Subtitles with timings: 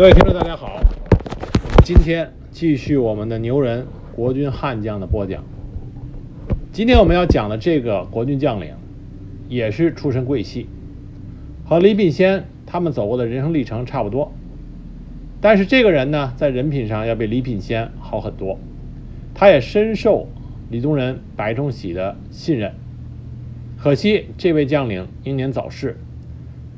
[0.00, 0.80] 各位听众，大家好，
[1.62, 5.44] 我们今天继续我们的牛人国军悍将的播讲。
[6.72, 8.72] 今天我们要讲的这个国军将领，
[9.50, 10.68] 也是出身贵系，
[11.66, 14.32] 和李秉先他们走过的人生历程差不多。
[15.38, 18.58] 但是这个人呢，在人品上要比李秉先好很多，
[19.34, 20.28] 他也深受
[20.70, 22.72] 李宗仁、白崇禧的信任。
[23.76, 25.98] 可惜这位将领英年早逝。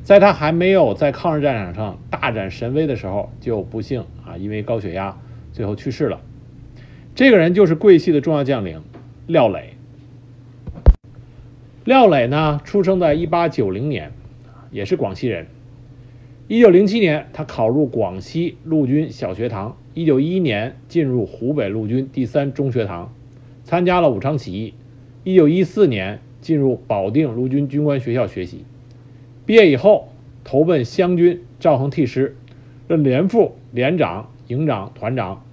[0.03, 5.17] 在他还没有在抗日战场上大展神威的时候，就不幸啊，因为高血压，
[5.53, 6.21] 最后去世了。
[7.15, 8.83] 这个人就是桂系的重要将领
[9.29, 9.75] 廖磊。
[11.85, 14.13] 廖磊呢，出生在一八九零年，
[14.71, 15.47] 也是广西人。
[16.49, 19.77] 一九零七年，他考入广西陆军小学堂。
[19.95, 23.15] 一九一一年，进入湖北陆军第三中学堂，
[23.63, 24.75] 参加了武昌起义。
[25.23, 28.65] 一九一四年，进入保定陆军军官学校学习。
[29.45, 30.13] 毕业以后，
[30.45, 32.37] 投奔湘军赵恒替师，
[32.87, 35.45] 任连副、连长、营长、团长。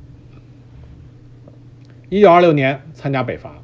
[2.09, 3.55] 一九二六年参加北伐，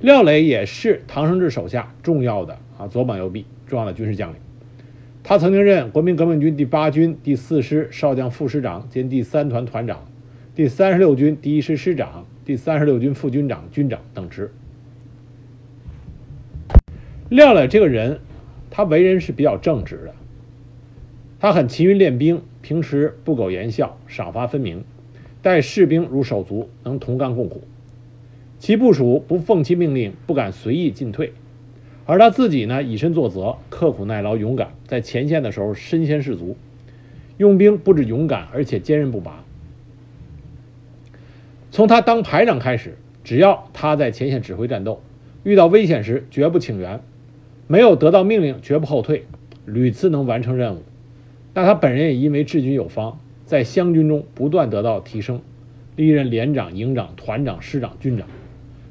[0.00, 4.36] 廖磊也是唐生智手下重要的啊左膀右臂，重要的军事将领。
[5.22, 10.04] 他曾经任国民革命军第八军第四师少将副师长兼第三团团长，
[10.56, 14.52] 第三十六军第一师师长，第三十六军副军长、军长等职。
[17.28, 18.18] 廖磊这个人。
[18.70, 20.14] 他为人是比较正直的，
[21.40, 24.84] 他很勤于练兵，平时不苟言笑，赏罚分明，
[25.42, 27.62] 待士兵如手足，能同甘共苦。
[28.58, 31.32] 其部属不奉其命令，不敢随意进退，
[32.06, 36.56] 而他自己呢，以身作则，刻苦耐劳，勇敢，在前线的时候身先士卒，
[37.36, 39.44] 用兵不止勇敢，而且坚韧不拔。
[41.70, 45.00] 从他当排长开始，只要他在前线指挥战斗，
[45.44, 47.00] 遇到危险时绝不请援。
[47.70, 49.26] 没有得到命令，绝不后退，
[49.66, 50.82] 屡次能完成任务。
[51.52, 55.42] 那他本人也因为治军有方，在湘军中不断得到提升，
[55.94, 58.26] 历任连长、营长、团长、师长、军长，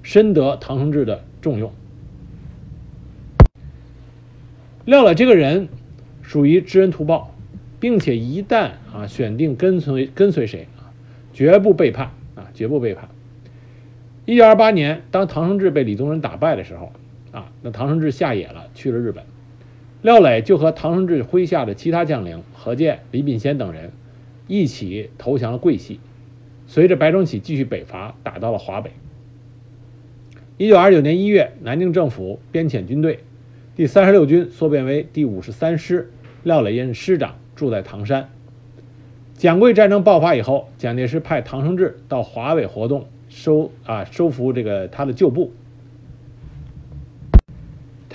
[0.04, 1.72] 深得唐生智的重用。
[4.86, 5.70] 廖磊这个人
[6.22, 7.34] 属于知恩图报，
[7.80, 10.94] 并且一旦啊选定跟随跟随谁啊，
[11.34, 13.10] 绝不背叛啊，绝不背叛。
[14.26, 16.92] 一九二八年，当唐生智被李宗仁打败的时候。
[17.38, 19.24] 啊，那唐生智下野了，去了日本。
[20.02, 23.92] 廖磊就和唐生智麾下的其他将领何键、李秉先等人
[24.48, 26.00] 一起投降了桂系，
[26.66, 28.90] 随着白崇禧继续北伐，打到了华北。
[30.58, 33.20] 一九二九年一月，南京政府编遣军队，
[33.76, 36.10] 第三十六军缩编为第五十三师，
[36.42, 38.30] 廖磊任师长，住在唐山。
[39.36, 45.54] 蒋桂战争爆发以后，蒋介石派唐生智到华北活动，收啊收服这个他的旧部。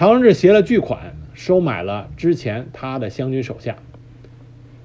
[0.02, 3.76] 唐生智携了巨款，收买了之前他的湘军手下。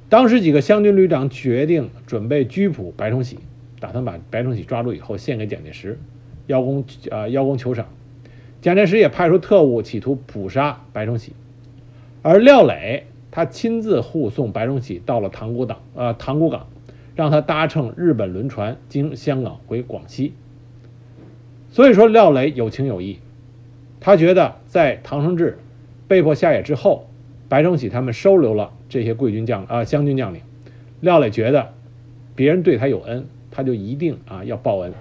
[0.09, 3.39] 当时几个湘军旅长决定准备拘捕白崇禧，
[3.79, 5.97] 打算把白崇禧抓住以后献给蒋介石，
[6.45, 7.87] 邀功呃邀功求赏。
[8.61, 11.33] 蒋介石也派出特务企图捕杀白崇禧，
[12.21, 16.67] 而廖磊他亲自护送白崇禧到了塘沽港，呃塘沽港，
[17.15, 20.33] 让他搭乘日本轮船经香港回广西。
[21.71, 23.17] 所以说廖磊有情有义。
[23.99, 25.57] 他觉得，在唐生智
[26.07, 27.07] 被迫下野之后，
[27.49, 30.41] 白崇禧他们收留了这些贵军将啊湘军将领。
[31.01, 31.73] 廖磊觉得，
[32.35, 34.93] 别人对他有恩，他就一定啊要报恩。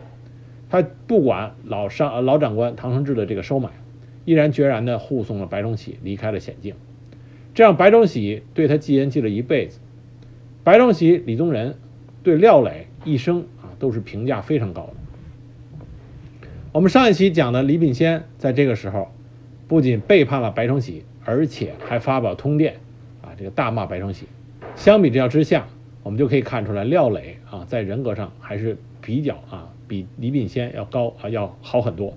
[0.68, 3.70] 他不管老上老长官唐生智的这个收买，
[4.24, 6.74] 毅然决然地护送了白崇禧离开了险境。
[7.54, 9.78] 这样，白崇禧对他记恩记了一辈子。
[10.64, 11.76] 白崇禧、李宗仁
[12.22, 14.94] 对廖磊一生啊都是评价非常高的。
[16.76, 19.10] 我们上一期讲的李秉先，在这个时候，
[19.66, 22.74] 不仅背叛了白崇禧，而且还发表通电，
[23.22, 24.26] 啊，这个大骂白崇禧。
[24.74, 25.66] 相比较之下，
[26.02, 32.12] 我们就可以看出来，廖磊啊，在人格上还是比较啊，比李秉先要高啊，要好很多。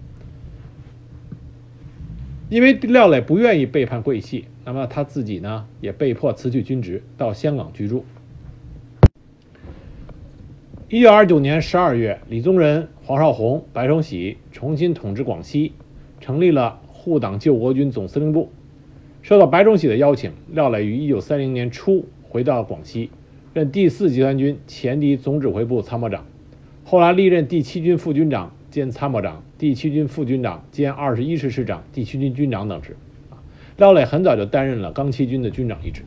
[2.49, 8.03] 因为廖磊不愿意背叛桂系，那么他自己呢，也被迫辞去军职，到香港居住。
[10.91, 15.73] 一九二九年十二月，李宗仁、黄绍竑、白崇禧重新统治广西，
[16.19, 18.49] 成立了护党救国军总司令部。
[19.21, 23.11] 受到白崇禧的邀请，廖磊于一九三零年初回到广西，
[23.53, 26.25] 任第四集团军前敌总指挥部参谋长，
[26.83, 32.97] 后来历任第七军副军长兼参谋长、第七军副军长兼二十一师师长、第七军军长等职。
[33.77, 36.01] 廖磊很早就担任了钢七军的军长一职。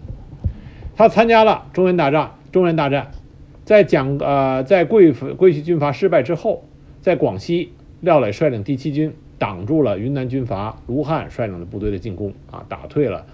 [0.97, 3.13] 他参加了中原大战，中原大战。
[3.65, 6.65] 在蒋呃，在桂桂系军阀失败之后，
[7.01, 13.27] 在广西，廖磊率领第七军挡住了云南军阀卢汉率领的部队的进攻啊，打退了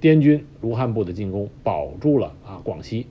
[0.00, 3.06] 滇军卢汉部的进攻，保住了啊广西。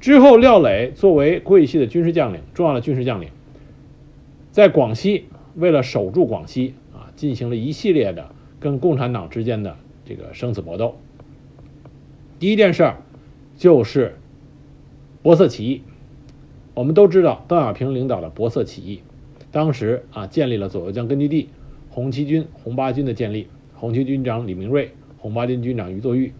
[0.00, 3.28] 之后，廖磊作为桂系的军事将领，重要的军事将领，
[4.50, 5.26] 在广西
[5.56, 9.76] 为了守住广西啊，进行了一系列的跟共产党之间的
[10.06, 10.96] 这个生死搏斗。
[12.38, 12.96] 第一件事儿
[13.58, 14.16] 就是
[15.22, 15.82] 博色起义。
[16.74, 19.00] 我们都知道邓小平领导的博色起义，
[19.50, 21.48] 当时啊建立了左右江根据地，
[21.88, 26.32] 红七军、红八军的建立，红七军长李明瑞，红八军军长于作玉，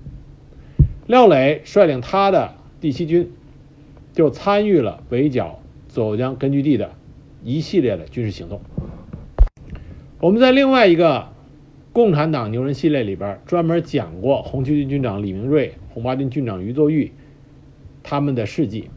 [1.06, 3.30] 廖磊率领他的第七军。
[4.12, 6.90] 就参与了围剿左右江根据地的
[7.44, 8.60] 一系列的军事行动。
[10.18, 11.28] 我们在另外一个
[11.92, 17.12] 共产党牛人系列里边专门讲过红七军军长李明瑞、红八军军长于作玉
[18.02, 18.90] 他们的事迹。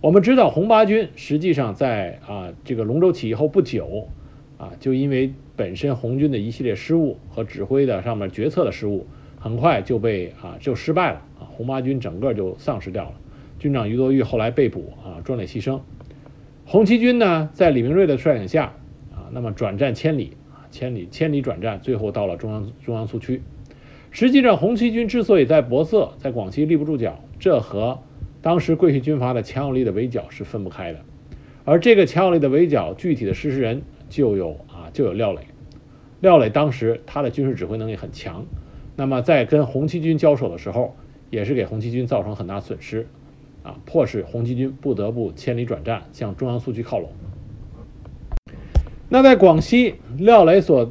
[0.00, 4.08] 我们知道红八军实际上在啊这个龙州起义后不久
[4.56, 9.06] 啊，就因为本身红军的一系列失误和指挥的上面决策的失误，
[9.40, 13.14] 很快就被啊就失败了啊，红八军整个就丧失掉了。
[13.58, 15.80] 军长于多玉后来被捕啊，壮烈牺牲。
[16.64, 18.74] 红七军呢，在李明瑞的率领下
[19.12, 23.42] 啊，那么转战千里啊，千里千里转战，最后到了中央中央苏区。
[24.18, 28.00] 实际上，红七军之所以在博色、在广西立不住脚，这和
[28.42, 30.98] 当时桂系军阀的强有力的围剿是分不开的。
[31.64, 35.42] 而这个强有力的围剿，具体的实施人就有啊，就有廖磊。
[36.18, 38.44] 廖磊当时他的军事指挥能力很强，
[38.96, 40.96] 那么在跟红七军交手的时候，
[41.30, 43.06] 也是给红七军造成很大损失。
[43.62, 47.08] 啊，迫使红七军不得不千里转战，向中央苏区靠拢。
[49.08, 50.90] 那在广西，廖磊所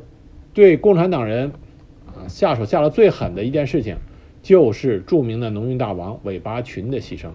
[0.53, 1.51] 对共产党人
[2.27, 3.97] 下手下了最狠的一件事情，
[4.41, 7.29] 就是著名的农运大王韦拔群的牺牲。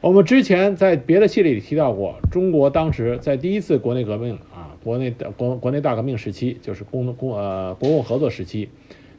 [0.00, 8.68] 我们之前在别的系列里提到过，中国当时在第一次国内革命啊，国内的国国内大革命时期，就是公公呃国共合作时期。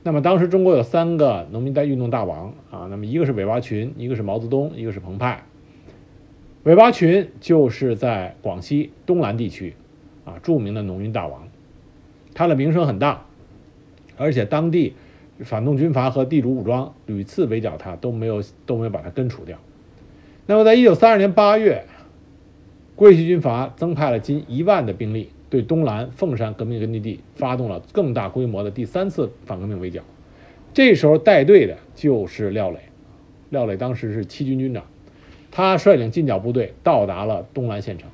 [0.04, 5.46] 那么当时中国有三个农民代运动大王啊，那么一个是韦拔群，一个是毛泽东，一个是彭湃。
[6.64, 9.76] 韦拔群就是在广西东南地区
[10.26, 11.48] 啊著名的农运大王，
[12.34, 13.26] 他的名声很大，
[14.18, 14.94] 而且当地
[15.40, 19.58] 反动军阀和地主武装屡次围剿他，都没有都没有把他根除掉。
[20.46, 21.86] 那么在一九三二年八月，
[22.96, 25.30] 桂系军阀增派了近一万的兵力。
[25.50, 30.02] 对东兰凤山革命根据地发动了更大规模的第三次反革命围剿，
[30.74, 32.80] 这时候带队的就是廖磊，
[33.52, 34.84] 廖磊当时是七军军长，
[35.52, 38.10] 他率领进剿部队到达了东兰县城。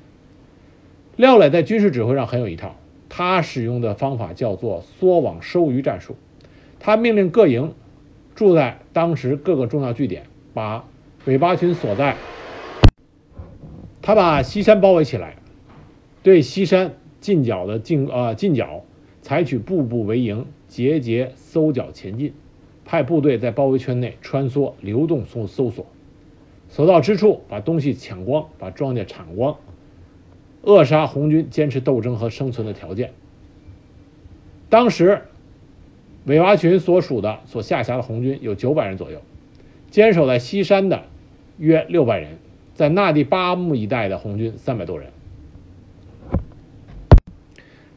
[1.15, 2.75] 廖磊在军事指挥上很有一套，
[3.09, 6.15] 他使用的方法叫做缩网收鱼战术，
[6.79, 7.73] 他命令各营
[8.35, 10.85] 住在当时各个重要据点，把
[11.25, 12.15] 韦巴群锁在，
[14.01, 15.35] 他把西山包围起来，
[16.23, 16.93] 对西山。
[17.21, 18.81] 进剿的进呃进剿，
[19.21, 22.31] 采取步步为营、节节搜剿前进，
[22.85, 25.85] 派部队在包围圈内穿梭流动搜搜索，
[26.69, 29.57] 所到之处把东西抢光，把庄稼铲光，
[30.61, 33.11] 扼杀红军坚持斗争和生存的条件。
[34.69, 35.21] 当时，
[36.25, 39.21] 韦拔群所属的所下辖的红军有九百人左右，
[39.89, 41.03] 坚守在西山的
[41.57, 42.37] 约六百人，
[42.75, 45.11] 在那地巴木一带的红军三百多人。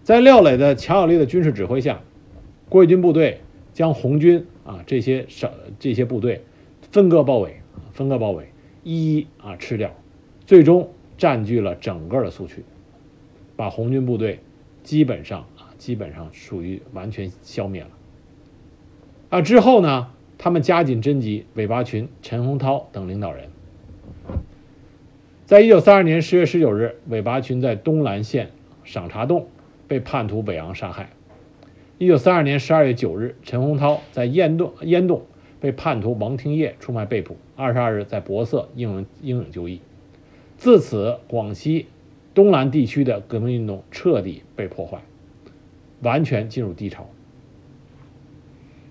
[0.03, 2.01] 在廖磊的强有力的军事指挥下，
[2.69, 3.41] 国军部队
[3.73, 6.43] 将红军啊这些少这些部队
[6.91, 7.61] 分割包围，
[7.93, 8.49] 分割包围，
[8.83, 9.95] 一一啊吃掉，
[10.47, 10.91] 最终
[11.23, 12.65] 占据了整个的苏区，
[13.55, 14.41] 把红军部队
[14.83, 17.91] 基本上啊基本上属于完全消灭了。
[19.31, 23.51] 啊之后呢，他们加紧征集韦拔群、陈洪涛等领导人。
[25.47, 28.51] 在一九三二年十月十九日，韦拔群在东兰县
[28.83, 29.47] 赏茶洞。
[29.87, 31.11] 被叛徒北洋杀害。
[31.99, 35.23] 一九三二年十二月九日，陈洪涛在燕洞燕洞
[35.61, 37.37] 被叛徒王廷业出卖被捕。
[37.55, 39.83] 二十二日，在博色英勇英勇就义。
[40.63, 41.87] 自此，广西
[42.35, 45.03] 东南地区的革命运动彻底被破坏，
[46.03, 47.09] 完全进入低潮。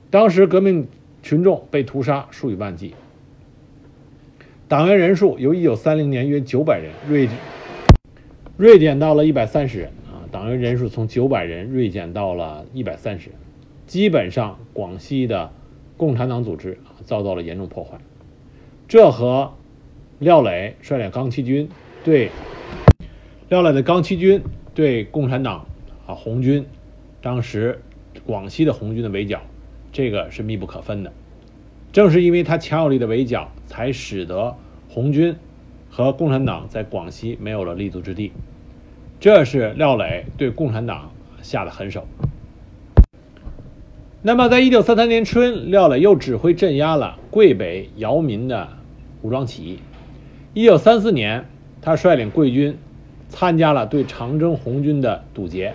[0.10, 0.90] 当时，革命
[1.24, 2.94] 群众被屠杀数以万计，
[4.68, 7.30] 党员人数由一九三零年约九百人锐
[8.58, 9.94] 锐减到了一百三十人。
[10.30, 13.40] 党员人数从九百人锐减到了一百三十人，
[13.88, 15.54] 基本上广西的
[15.96, 17.98] 共产党组织啊遭到了严重破坏。
[18.90, 19.54] 这和
[20.22, 21.68] 廖磊率领钢七军
[22.04, 22.30] 对
[23.50, 24.40] 廖磊的钢七军
[24.76, 25.66] 对共产党
[26.06, 26.64] 啊红军
[27.24, 27.82] 当时
[28.24, 29.42] 广西的红军的围剿，
[29.92, 31.12] 这个是密不可分的。
[31.92, 34.56] 正是因为他强有力的围剿，才使得
[34.88, 35.36] 红军
[35.90, 38.32] 和共产党在广西没有了立足之地。
[39.20, 41.12] 这是廖磊对共产党
[41.42, 42.06] 下的狠手。
[44.22, 48.70] 那么，在一九三三年春，廖磊又指挥镇压了桂北姚民的
[49.24, 49.80] 武装起义。
[50.54, 51.46] 一九三四年，
[51.82, 52.78] 他率领贵军
[53.30, 55.72] 参加了对长征红军的堵截。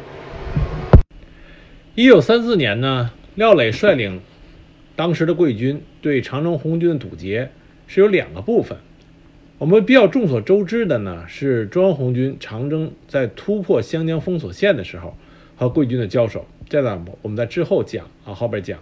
[1.94, 4.20] 一九三四年呢，廖磊率领
[4.94, 7.50] 当时的贵军对长征红军的堵截
[7.86, 8.76] 是有两个部分。
[9.56, 15.16] 我们比较众所周知的呢，是中央红军长征在突破湘江封锁线的时候
[15.56, 18.78] 和贵军的交手，这呢我们在之后讲啊后边讲。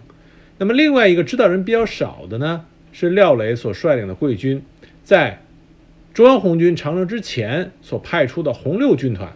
[0.57, 4.61] 那么另外一个知道人比较少的呢，是廖磊所率领的贵军
[5.01, 5.39] 在
[6.15, 9.33] 中央红军长征之前所派出的红六军团。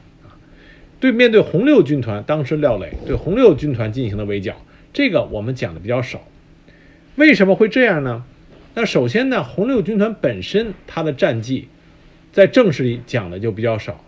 [1.01, 4.55] 对面对红六军团，当时廖磊对红六军团进行的围剿，
[4.93, 6.21] 这个我们讲的比较少。
[7.17, 8.23] 为什么会这样呢？
[8.75, 11.67] 那首先呢，红六军团本身它的战绩，
[12.31, 14.01] 在正史里讲的就比较少，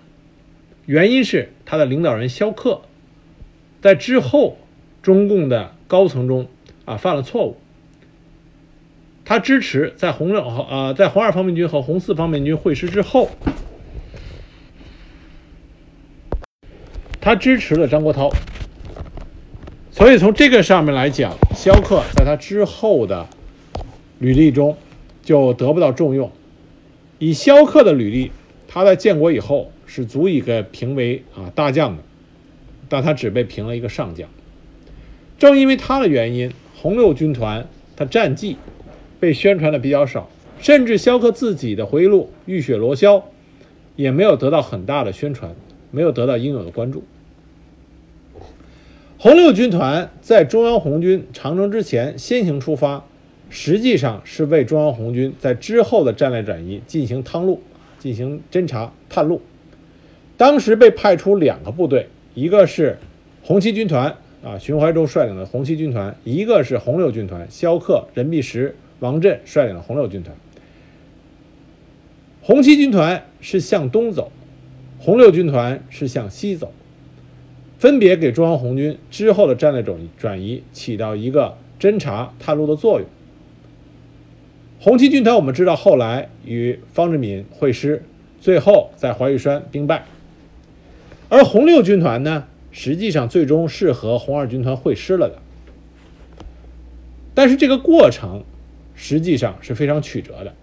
[0.86, 2.84] 原因是他的领导人萧克，
[3.82, 4.58] 在之后
[5.02, 6.48] 中共的高层中
[6.86, 7.58] 啊犯了错误，
[9.32, 13.30] 他支持在红六和呃在红二方面军和红四方面军会师之后。
[17.22, 18.30] 他支持了张国焘，
[19.90, 23.26] 所以从这个上面来讲，萧克在他之后的
[24.20, 24.76] 履历中
[25.24, 26.30] 就得不到重用。
[27.18, 28.34] 以萧克的履历，
[28.68, 32.04] 他在建国以后是足以给评为啊大将的，
[32.90, 34.28] 但他只被评了一个上将。
[35.40, 38.58] 正因为他的原因，红六军团他战绩
[39.22, 43.20] 被宣传的比较少，甚至萧克自己的回忆录《浴血罗霄》
[43.96, 45.56] 也没有得到很大的宣传。
[45.94, 47.04] 没有得到应有的关注。
[49.18, 53.04] 红六军团在中央红军长征之前先行出发，
[53.50, 57.62] 实际上是为中央红军在之后的战略转移进行趟路、
[58.00, 59.42] 进行侦察探路。
[60.38, 62.98] 当时被派出两个部队，一个是
[63.44, 70.36] 红七军团啊，徐怀洲率领的红七军团；一个是红六军团，萧克、任弼时、王震率领的红六军团。
[72.42, 74.32] 红七军团是向东走。
[75.00, 76.72] 红六军团是向西走，
[77.80, 83.10] 分别给中央红军之后的战略转转移起到一个侦察探路的作用。
[84.80, 88.04] 红七军团我们知道后来与方志敏会师，
[88.40, 90.06] 最后在怀玉山兵败，
[91.30, 95.40] 而红六军团呢，实际上最终是和红二军团会师了的。
[97.34, 98.44] 但是这个过程
[99.02, 100.54] 实际上是非常曲折的。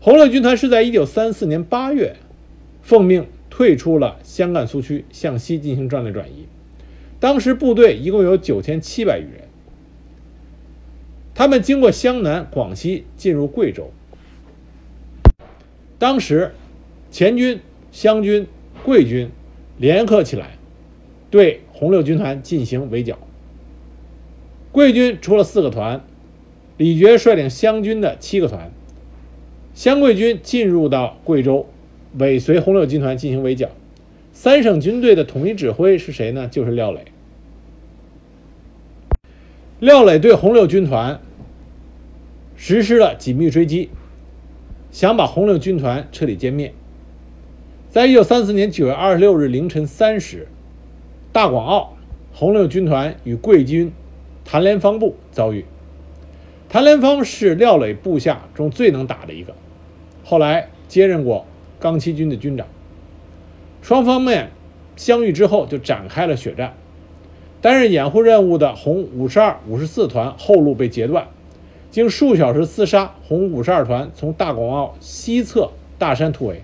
[0.00, 2.16] 红六军团是在一九三四年八月。
[2.80, 6.46] 奉命退出了湘赣苏区，向西进行战略转移。
[7.20, 9.42] 当时部队一共有九千七百余人，
[11.34, 13.90] 他们经过湘南、广西，进入贵州。
[15.98, 16.52] 当时，
[17.10, 17.60] 黔军、
[17.92, 18.46] 湘军、
[18.82, 19.28] 贵军
[19.76, 20.56] 联合起来，
[21.30, 23.18] 对红六军团进行围剿。
[24.72, 26.02] 贵军出了四个团，
[26.78, 28.70] 李觉率领湘军的七个团，
[29.74, 31.66] 湘桂军进入到贵州。
[32.16, 33.68] 尾随红六军团进行围剿，
[34.32, 36.48] 三省军队的统一指挥是谁呢？
[36.48, 37.04] 就是廖磊。
[39.78, 41.20] 廖磊对红六军团
[42.56, 43.90] 实施了紧密追击，
[44.90, 46.72] 想把红六军团彻底歼灭。
[47.90, 50.48] 在一九三四年九月二十六日凌晨三时，
[51.32, 51.96] 大广澳
[52.32, 53.92] 红六军团与贵军
[54.44, 55.64] 谭连芳部遭遇。
[56.68, 59.54] 谭连芳是廖磊部下中最能打的一个，
[60.24, 61.44] 后来接任过。
[61.80, 62.66] 刚七军的军长，
[63.82, 64.50] 双方面
[64.96, 66.74] 相遇之后就展开了血战。
[67.60, 71.28] 担任掩护任务的红五十二、五十四团后路被截断，
[71.92, 76.62] 经数小时厮杀，红五十二团从大广澳西侧大山突围，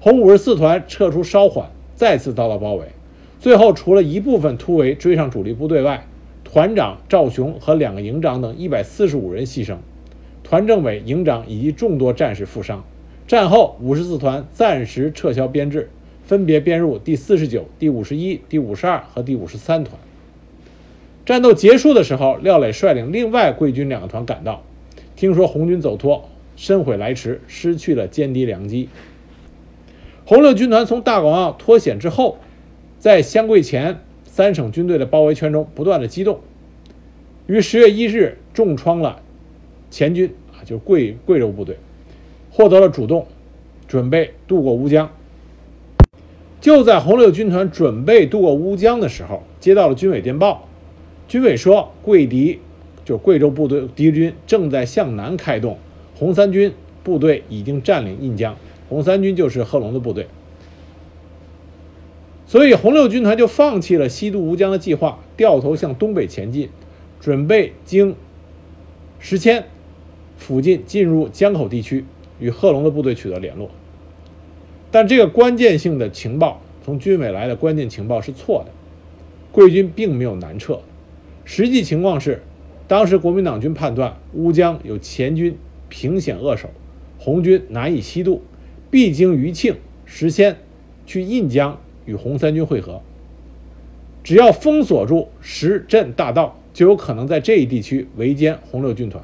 [0.00, 2.86] 红五十四团撤出稍缓，再次遭到包围。
[3.38, 6.08] 最后，除了一部分突围追上主力部队外，
[6.52, 9.76] 团长赵雄和两个营长等一百四十五人牺牲，
[10.42, 12.84] 团政委、营长以及众多战士负伤。
[13.28, 15.88] 战后，五十四团暂时撤销编制，
[16.24, 19.96] 分别编入第四十九、第五十一、第五十二和第五十三团。
[21.24, 24.64] 战斗结束的时候，廖磊率领另外贵军两个团赶到，
[25.14, 28.88] 听说红军走脱，深悔来迟，失去了歼敌良机。
[30.24, 32.38] 红六军团从大广澳脱险之后，
[32.98, 34.00] 在湘桂前
[34.40, 36.40] 三省军队的包围圈中不断的机动，
[37.46, 39.20] 于十月一日重创了
[39.90, 41.76] 黔军啊，就是贵贵州部队。
[42.50, 43.26] 获得了主动，
[43.86, 45.10] 准备渡过乌江。
[46.58, 50.66] 就在红六军团准备渡过乌江的时候，接到了军委电报。
[51.28, 52.60] 军委说，贵敌，
[53.04, 55.76] 就贵州部队敌军正在向南开动，
[56.16, 56.72] 红三军
[57.04, 58.56] 部队已经占领印江。
[58.88, 60.28] 红三军就是贺龙的部队，
[62.50, 66.68] 所以红六军团就放弃了西渡乌江的计划，掉头向东北前进，
[67.20, 68.16] 准备经
[69.20, 69.62] 石阡
[70.36, 72.04] 附近进入江口地区。
[72.40, 73.70] 与贺龙的部队取得联络。
[74.90, 78.72] 但这个关键性的情报，从军委来的关键情报是错的，
[79.52, 80.80] 贵军并没有南撤。
[81.44, 82.42] 实际情况是，
[82.88, 85.56] 当时国民党军判断乌江有前军
[85.90, 86.70] 凭险扼守，
[87.18, 88.42] 红军难以西渡，
[88.90, 89.76] 必经余庆、
[90.06, 90.54] 石阡，
[91.04, 91.78] 去印江
[92.10, 93.00] 与红三军会合。
[94.24, 99.22] 只要封锁住石镇大道，就有可能在这一地区围歼红六军团。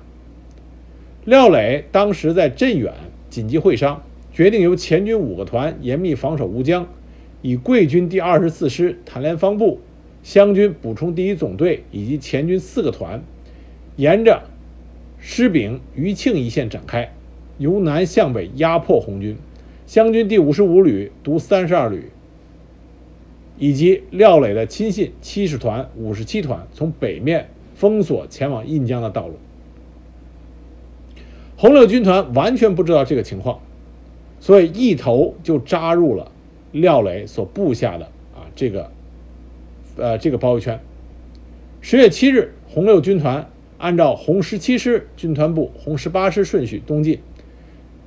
[1.24, 2.94] 廖磊当时在镇远
[3.28, 4.02] 紧急会商。
[4.32, 6.86] 决定由前军五个团严密防守乌江，
[7.40, 9.80] 以桂军第二十四师谭连芳部、
[10.22, 13.22] 湘军补充第一总队以及前军四个团，
[13.96, 14.42] 沿着
[15.18, 17.14] 施秉余庆一线展开，
[17.56, 19.38] 由南向北压迫红军。
[19.86, 22.10] 湘军第五十五旅独三十二旅
[23.58, 29.34] 以及廖磊的亲信七十团、五十七团从北面封锁前往印江的道路。
[31.56, 33.60] 红六军团完全不知道这个情况。
[34.38, 36.30] 所以一头就扎入了
[36.70, 38.92] 廖磊所布下的啊这个，
[39.96, 40.78] 呃这个包围圈。
[41.80, 47.20] 十月七日，红六军团按照红十七师军团部、红十八师顺序东进，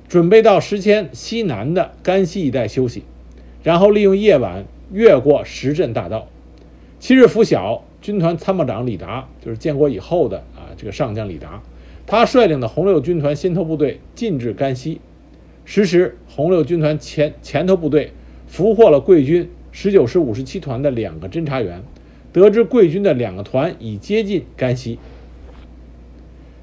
[0.08, 3.02] 准备到石阡西南的甘溪一带休息，
[3.64, 6.28] 然后利用夜晚越过石镇大道。
[6.98, 11.62] 七日拂晓，军团参谋长李达，就是建国以后的啊这个上将李达，
[12.06, 15.00] 他率领的红六军团先头部队进至甘溪。
[15.64, 18.12] 时时，红六军团前前头部队
[18.46, 21.82] 俘获了贵军十九师五十七团的两个侦察员，
[22.32, 24.98] 得知贵军的两个团已接近甘溪。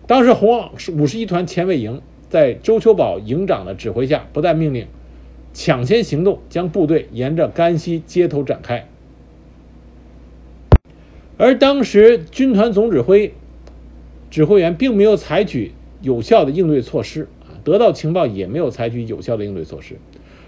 [0.06, 4.88] 当时红五十一团前卫营在周秋宝营长的指挥下，不但命令
[5.60, 8.88] 抢先行动，将部队沿着甘溪街头展开。
[11.36, 13.34] 而当时军团总指挥
[14.30, 15.72] 指挥员并没有采取
[16.04, 17.28] 有效的应对措施。
[17.64, 19.96] 得到情报也没有采取有效的应对措施，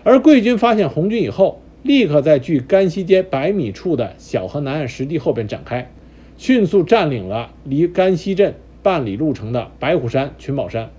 [0.04, 5.92] 而贵军发现红军以后，立刻在距甘溪街百米处的小河南岸实地后边展开，
[6.38, 8.54] 迅速占领了离甘溪镇
[8.84, 10.92] 半里路程的白虎山、群宝山。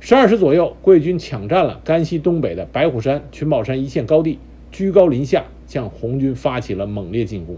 [0.00, 4.38] 十二时左右，贵军抢占了甘溪东北的白虎山、群宝山一线高地，
[4.72, 7.56] 居高临下向红军发起了猛烈进攻。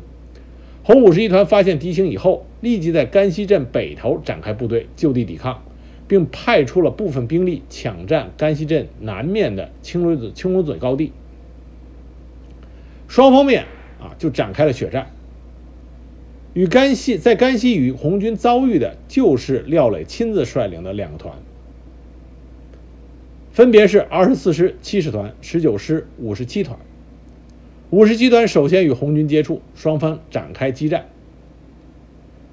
[0.82, 5.62] 红五十一团发现敌情以后，立即在甘溪镇北头展开部队就地抵抗。
[6.08, 11.12] 并派出了部分兵力抢占甘溪镇南面的青龙嘴青龙嘴高地，
[13.06, 13.66] 双方面
[14.00, 15.06] 啊就展开了血战。
[16.52, 21.36] 与甘溪在甘溪与红军遭遇的就是廖磊亲自率领的两个团，
[23.52, 26.78] 分别是二十四师七十团、十九师五十七团。
[27.90, 31.06] 五十七团首先与红军接触，双方展开激战。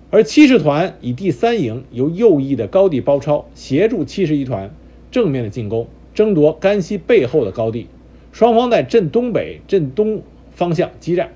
[0.10, 4.74] 而七十团以第三营由右翼的高地包抄，协助七十一团
[5.12, 7.88] 正面的进攻，争夺甘溪背后的高地。
[8.32, 11.32] 双方在镇东北、镇东方向激战。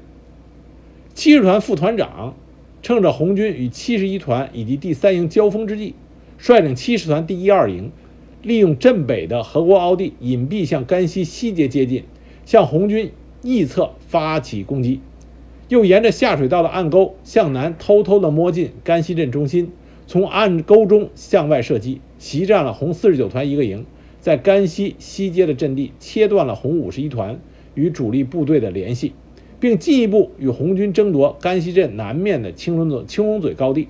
[1.14, 2.36] 七十团副团长
[2.82, 5.94] 趁着红军与七十一团以及第三营交锋之际，
[6.40, 7.92] 率领七十团第一二营，
[8.44, 12.04] 利用镇北的河沟凹地，隐蔽向甘溪西街接近，
[12.46, 13.12] 向红军
[13.44, 15.00] 翼侧发起攻击。
[15.70, 19.72] 又沿着下水道的暗沟向南偷偷地摸进甘溪镇中心，
[20.06, 23.86] 从暗沟中向外射击，袭占了红四十九团一个营，
[24.20, 27.40] 在甘溪西街的阵地切断了红五十一团
[27.74, 29.14] 与主力部队的联系，
[29.60, 33.88] 并进一步与红军争夺甘溪镇南面的青龙嘴青龙嘴高地。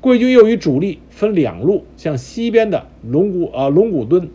[0.00, 4.30] 贵军又与主力分两路向西边的龙骨啊龙骨墩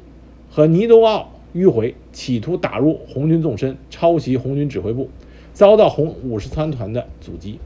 [0.49, 5.09] 和尼都奥迂回，企图打入红军纵深，抄袭红军指挥部。
[5.53, 7.59] 遭到红五十三团的阻击。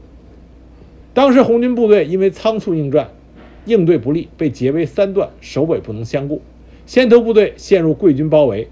[1.12, 3.10] 当时红军部队因为仓促应战，
[3.64, 6.40] 应对不利，被截为三段，首尾不能相顾。
[6.86, 8.68] 先头部队陷入贵军包围，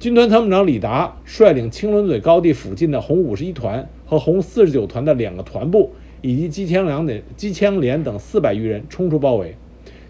[0.00, 9.54] 军团参谋长李达率领青龙嘴高地附近的红五十一团和红四十九团的两个团部，以及机枪连等机枪连等四百余人冲出包围，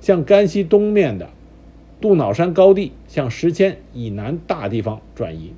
[0.00, 1.28] 向甘溪东面的
[2.00, 5.52] 杜脑山高地向石阡以南大地方转移。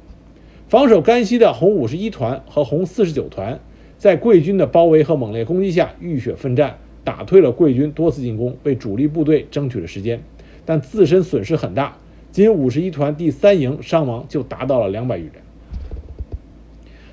[0.68, 3.60] 防守甘溪的红五十一团和红四十九团，
[3.98, 10.22] 在贵军的包围和猛烈攻击下浴血奋战，打退了贵军多次进攻，为主力部队争取了时间，
[10.64, 11.96] 但自身损失很大，
[12.30, 15.32] 仅五十一团第三营伤亡就达到了两百余人。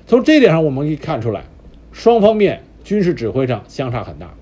[0.06, 1.44] 从这点上，我们可以看出来，
[1.92, 4.32] 双方面军事指挥上相差很大。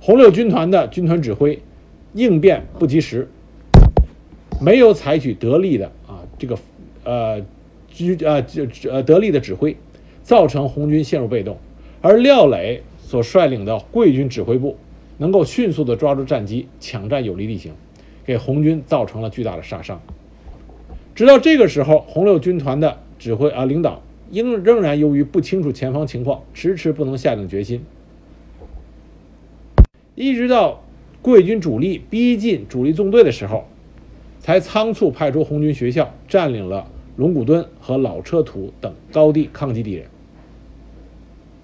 [0.00, 1.62] 红六军团的军团指挥
[2.12, 3.28] 应变不及时，
[4.60, 6.58] 没有采取得力的啊这个
[7.04, 7.40] 呃。
[7.96, 8.44] 居呃
[8.90, 9.76] 呃得力的指挥，
[10.24, 11.58] 造成红军陷入被动，
[12.02, 14.76] 而廖磊所率领的贵军指挥部
[15.16, 17.72] 能够迅速的抓住战机，抢占有利地形，
[18.24, 20.02] 给红军造成了巨大的杀伤。
[21.14, 24.02] 直到这个时候，红六军团的指挥啊领导
[24.34, 27.84] 应仍然由于不清楚前方情况，迟迟不能下定决心。
[30.16, 30.82] 一直到
[31.22, 33.68] 贵军主力逼近主力纵队的时候，
[34.40, 40.06] 才仓促派出红军学校，占领了龙骨墩和老车土等高地，抗击敌人。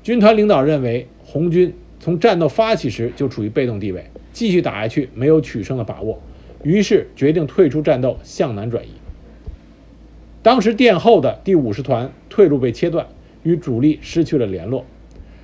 [0.05, 6.23] 军团领导认为，红军从战斗发起时就处于被动地位，继续打下去没有取胜的把握，
[6.63, 9.00] 于是决定退出战斗，向南转移。
[10.43, 13.07] 当时殿后的第五十团退路被切断，
[13.43, 14.85] 与主力失去了联络。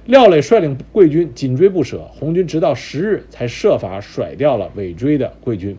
[0.07, 5.77] 廖磊率领贵军紧追不舍，红军直到十日才设法甩掉了尾追的贵军。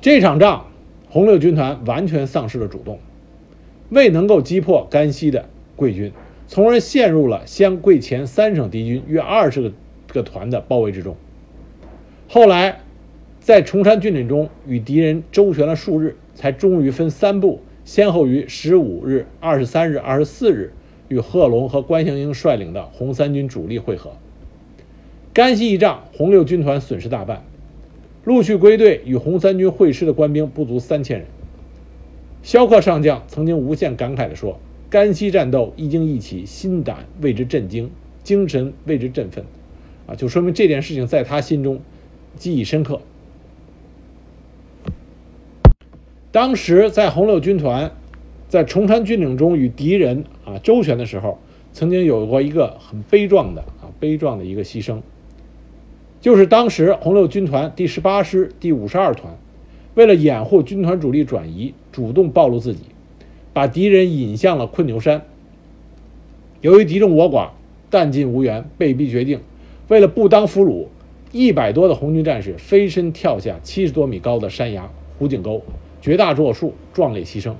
[0.00, 0.66] 这场仗，
[1.10, 2.98] 红六军团完全丧失了主动，
[3.90, 6.10] 未能够击破甘西的贵军，
[6.46, 9.72] 从而陷入了湘桂黔三省敌军约二十个
[10.06, 11.14] 个团的包围之中。
[12.28, 12.80] 后来，
[13.48, 20.74] 在崇山峻岭中与敌人周旋了数日，才终于分三部，先后于十五日、二十三日、二十四日
[21.08, 24.12] 与贺龙和关祥英率领的红三军主力会合。
[25.32, 27.42] 甘西一仗，红六军团损失大半。
[28.22, 31.26] 陆续归队与红三军会师的官兵不足三千人。
[32.42, 37.90] 萧克上将曾经无限感慨地说：“甘西战斗一经一起，心胆为之震惊，
[38.22, 39.42] 精神为之振奋。”
[40.06, 41.80] 啊，就说明这件事情在他心中
[42.36, 43.00] 记忆深刻。
[46.30, 47.92] 当时在红六军团
[48.48, 51.38] 在崇山峻岭中与敌人啊周旋的时候，
[51.72, 55.00] 曾经有过一个很悲壮的啊悲壮的一个牺牲。
[56.20, 59.38] 就是当时红六军团第十八师第五十二团，
[59.94, 62.80] 为了掩护军团主力转移，主动暴露自己，
[63.52, 65.22] 把敌人引向了困牛山。
[66.60, 67.50] 由于敌众我寡，
[67.88, 69.40] 弹尽无援，被逼决定，
[69.86, 70.88] 为了不当俘虏，
[71.30, 75.62] 一百多的红军战士飞身跳下七十多米高的山崖湖景沟，
[76.00, 77.54] 绝大多数壮烈牺牲。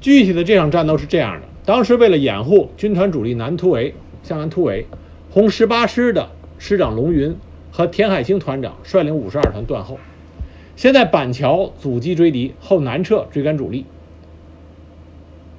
[0.00, 4.86] 具体的这场战斗是这样的：当时为了掩护军团主力南突围，向南突围，
[5.30, 6.30] 红十八师的。
[6.58, 7.36] 师长龙云
[7.70, 9.98] 和田海清团长率领五十二团断后，
[10.74, 13.84] 先在板桥阻击追敌，后南撤追赶主力。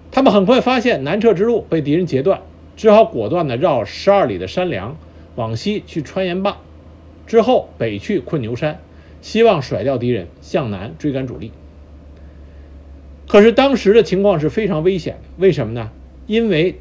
[0.09, 2.41] 他们很快发现南撤之路被敌人截断，
[2.75, 4.97] 只好果断地绕十二里的山梁
[5.35, 6.57] 往西去川岩坝，
[7.27, 8.79] 之后北去困牛山，
[9.21, 11.51] 希望甩掉敌人，向南追赶主力。
[13.27, 15.91] 可是当时的情况是非常危险的，为什么呢？
[16.27, 16.79] 因为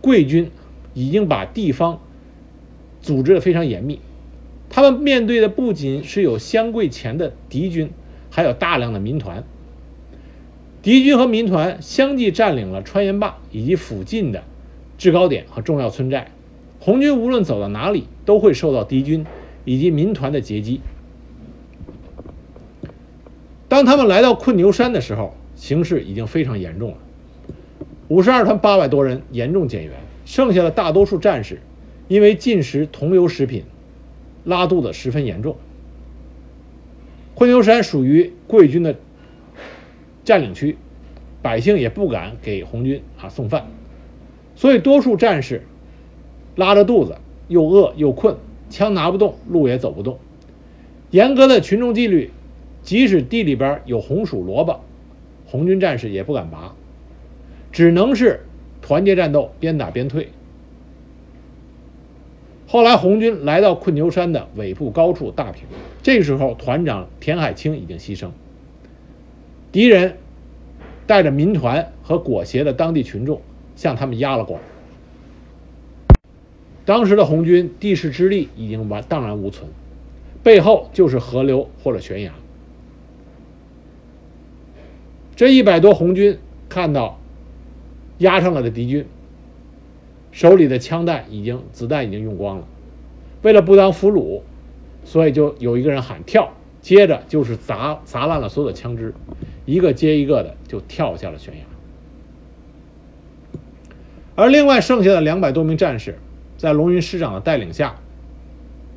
[0.00, 0.50] 贵军
[0.94, 2.00] 已经把地方。
[3.00, 4.00] 组织的非常严密，
[4.68, 7.90] 他们面对的不仅是有湘桂黔的敌军，
[8.28, 9.44] 还有大量的民团。
[10.82, 14.42] 敌军和民团相继占领了川岩坝以及附近的
[14.98, 16.32] 制高点和重要村寨，
[16.80, 19.24] 红军无论走到哪里，都会受到敌军
[19.64, 20.80] 以及民团的截击。
[23.68, 26.96] 当他们来到困牛山的时候，形势已经非常严重了。
[28.08, 29.92] 五十二团八百多人严重减员，
[30.24, 31.60] 剩下的大多数战士。
[32.08, 33.64] 因为进食桐油食品，
[34.44, 35.56] 拉肚子十分严重。
[37.34, 38.96] 困牛山属于贵军的
[40.24, 40.78] 占领区，
[41.42, 43.66] 百姓也不敢给红军啊送饭，
[44.56, 45.62] 所以多数战士
[46.56, 48.34] 拉着肚子，又饿又困，
[48.70, 50.18] 枪拿不动，路也走不动。
[51.10, 52.30] 严格的群众纪律，
[52.88, 54.80] 即使地里边有红薯萝卜，
[55.44, 56.74] 红军战士也不敢拔，
[57.70, 58.40] 只能是
[58.80, 60.30] 团结战斗，边打边退。
[62.66, 65.64] 后来红军来到困牛山的尾部高处大平，
[66.02, 68.30] 这时候团长田海清已经牺牲。
[69.70, 70.16] 敌人
[71.06, 73.42] 带着民团和裹挟的当地群众
[73.76, 74.62] 向他们压了过来。
[76.86, 79.68] 当时的红军地势之力已经完荡然无存，
[80.42, 82.32] 背后就是河流或者悬崖。
[85.38, 86.36] 这一百多红军
[86.68, 87.20] 看到
[88.18, 89.06] 压上来的敌军。
[90.32, 92.66] 手里的枪弹已经子弹已经用光了，
[93.42, 94.42] 为了不当俘虏，
[95.04, 99.14] 所以就有一个人喊跳，接着就是砸砸烂了所有的枪支，
[99.64, 101.60] 一个接一个的就跳下了悬崖。
[104.34, 106.18] 而另外剩下的两百多名战士，
[106.56, 107.94] 在龙云师长的带领下，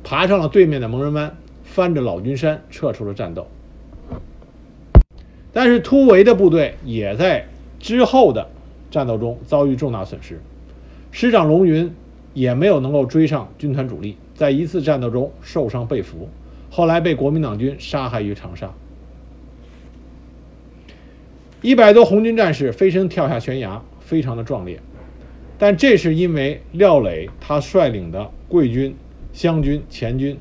[0.02, 3.46] 爬上了对面的蒙人湾，翻着老君山撤出了战斗。
[5.52, 7.46] 但是突围的部队也在
[7.78, 8.48] 之后的
[8.90, 10.40] 战斗中遭遇重大损失。
[11.10, 11.92] 师长龙云
[12.32, 16.28] 也没有能够追上军团主力，在一次战斗中受伤被俘，
[16.70, 18.72] 后来被国民党军杀害于长沙。
[21.60, 24.80] 一百多红军战士飞身跳下悬崖，非常的壮烈，
[25.58, 28.96] 但这是因为廖磊他率领的桂军、
[29.32, 30.36] 湘军、黔军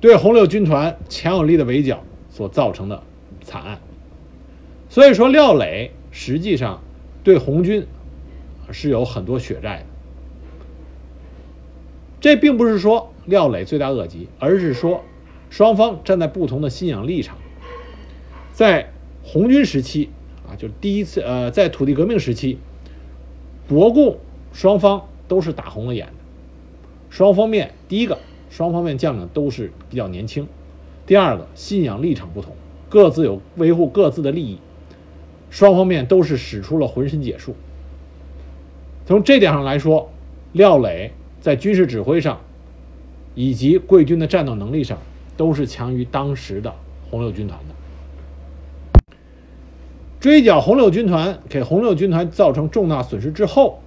[0.00, 3.02] 对红六军团强有力的围剿所造成的
[3.42, 3.78] 惨案。
[4.88, 6.82] 所以说，廖磊实际上
[7.24, 7.86] 对红军
[8.70, 9.86] 是有很多血债的。
[12.20, 15.02] 这并不是说廖磊罪大恶极，而是说
[15.50, 17.36] 双方站在不同的信仰立场。
[18.52, 18.90] 在
[19.24, 20.10] 红军时期
[20.46, 22.58] 啊，就是第一次呃，在土地革命时期，
[23.68, 24.18] 国共
[24.52, 26.12] 双方都是打红了眼的。
[27.08, 28.18] 双方面，第一个，
[28.50, 30.44] 双方面将领都是比较年轻；
[31.06, 32.54] 第二个，信仰立场不同，
[32.92, 34.58] 各自有维护各自的利益。
[35.48, 37.56] 双方面都是使出了浑身解数。
[39.06, 40.10] 从这点上来说，
[40.52, 42.40] 廖磊在军事指挥上，
[43.34, 44.98] 以及贵军的战斗能力上，
[45.38, 46.74] 都是强于当时的
[47.10, 47.74] 红六军团的。
[50.20, 53.80] 追剿红六军团，给红六军团造成重大损失之后，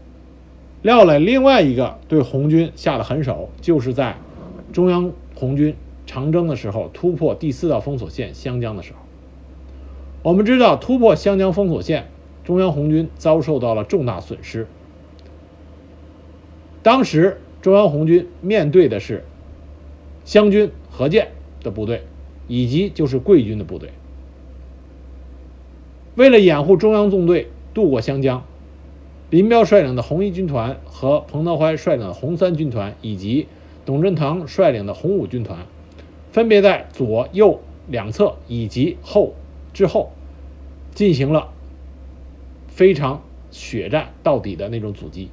[0.81, 4.15] 廖磊另外一个对红军下的狠手，就是在
[4.73, 8.99] 中央红军长征的时候突破第四道封锁线湘江的时候。
[10.23, 12.07] 我们知道，突破湘江封锁线，
[12.43, 14.67] 中央红军遭受到了重大损失。
[16.81, 19.23] 当时中央红军面对的是
[20.23, 21.29] 湘军何键
[21.61, 22.03] 的部队，
[22.47, 23.89] 以及就是桂军的部队。
[26.15, 28.43] 为了掩护中央纵队渡过湘江，
[29.29, 33.47] 林彪率领的红一军团和彭德怀率领的红三军团，以及
[33.85, 35.59] 董振堂率领的红五军团，
[36.35, 39.35] 分别在左右两侧以及后
[39.71, 40.11] 之后，
[40.93, 41.53] 进行了
[42.67, 45.29] 非常血战到底的那种阻击。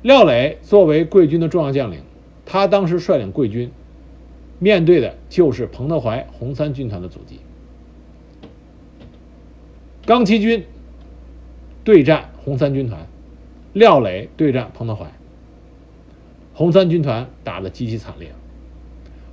[0.00, 2.00] 廖磊作为桂军的重要将领，
[2.46, 3.70] 他当时率领桂军。
[4.58, 7.40] 面对的就是彭德怀红三军团的阻击，
[10.06, 10.64] 刚七军
[11.84, 13.06] 对战红三军团，
[13.74, 15.12] 廖磊对战彭德怀，
[16.58, 18.30] 红三军团打得极其惨烈。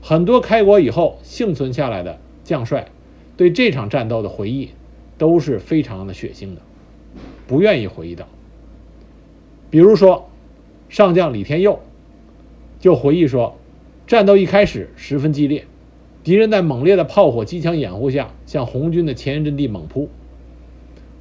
[0.01, 2.89] 很多开国以后幸存下来的将帅，
[3.37, 4.71] 对这场战斗的回忆
[5.17, 6.61] 都是非常的血腥的，
[7.47, 8.27] 不愿意回忆到。
[9.69, 10.29] 比如说，
[10.89, 11.79] 上将李天佑
[12.77, 13.55] 就回忆说。
[14.05, 15.65] 战斗一开始十分激烈，
[16.25, 20.09] 敌人在猛烈的炮火、机枪掩护下向红军的前沿阵地猛扑。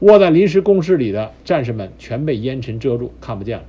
[0.01, 3.65] 窝在临时工事里的战士们全被烟尘遮住，看不见了。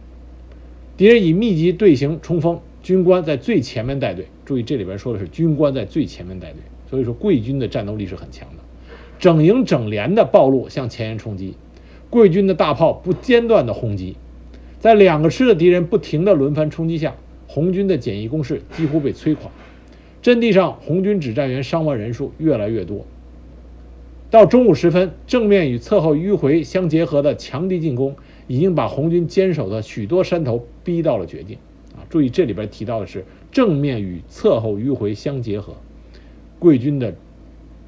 [0.95, 4.27] 敌人以密集队形冲锋，军官在最前面带队。
[4.45, 8.63] 注意，这里边说的是军官在最前面带队，所以说贵军的战斗力是很强的。
[9.17, 11.55] 整营整连的暴露向前沿冲击，
[12.09, 14.17] 贵军的大炮不间断的轰击，
[14.79, 17.15] 在两个师的敌人不停的轮番冲击下。
[17.47, 19.51] 红军的简易攻势几乎被摧垮，
[20.23, 23.05] 阵地上红军指战员伤亡人数越来越多。
[24.31, 28.15] 到中午时分，正面与侧后迂回相结合的强敌进攻，
[28.53, 31.57] 已经把红军坚守的许多山头逼到了绝境。
[31.95, 35.73] 啊，注意这里边提到的是正面与侧后迂回相结合，
[36.59, 37.15] 贵军的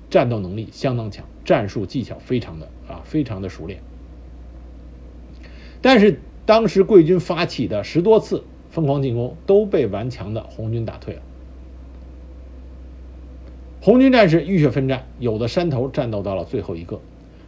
[0.10, 3.80] 战斗能力相当强，战术技巧非常的啊非常的熟练。
[5.84, 8.44] 但是当时贵军发起的十多次。
[8.72, 11.22] 疯狂进攻都被顽强的红军打退了。
[13.80, 17.00] 红军战士浴血奋战，有的山头战斗到了最后一个，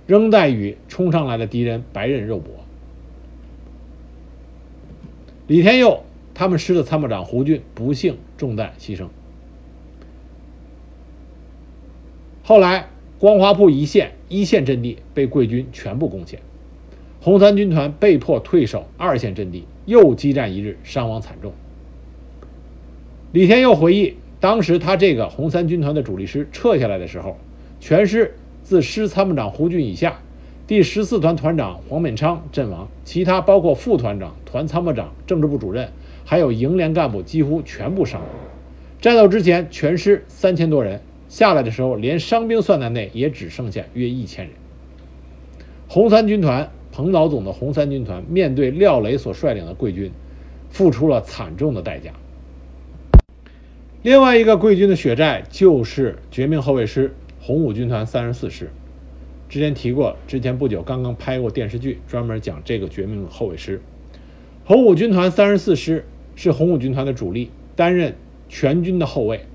[0.06, 2.54] 仍在与冲上来的敌人白刃肉搏。
[5.48, 9.08] 李天佑他们师的参谋长胡俊不幸中弹牺牲。
[12.44, 16.40] 后来光华铺一线一线阵地被贵军全部攻陷，
[17.22, 19.66] 红三军团被迫退守二线阵地。
[19.86, 21.54] 又激战一日，伤亡惨重。
[23.32, 27.38] 李天佑回忆，当时他这个红三军团的主力师撤下来的时候，
[27.80, 30.20] 全师自师参谋长胡俊以下，
[30.68, 35.90] 第十四团团长黄勉昌阵亡，其他包括副团长、团参谋长、政治部主任，
[36.26, 38.30] 还有营连干部几乎全部伤亡。
[39.00, 44.54] 战斗之前，全师三千多人下来的时候，连伤兵算在内，也只剩下约一千人。
[45.88, 46.70] 红三军团。
[46.90, 50.12] 彭老总的红三军团面对廖磊所率领的贵军，
[50.72, 52.12] 付出了惨重的代价。
[54.02, 58.72] 另外一个贵军的血债就是绝命后卫师红五军团三十四师。
[59.50, 63.82] 之前提过，之前不久刚刚拍过电视剧，专门讲这个绝命后卫师。
[64.66, 66.06] 红五军团三十四师
[66.36, 68.16] 是红五军团的主力，担任
[68.50, 69.46] 全军的后卫。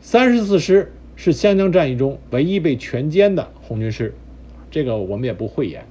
[0.00, 4.14] 三十四师是湘江战役中唯一被全歼的红军师，
[4.70, 5.84] 这个我们也不讳言。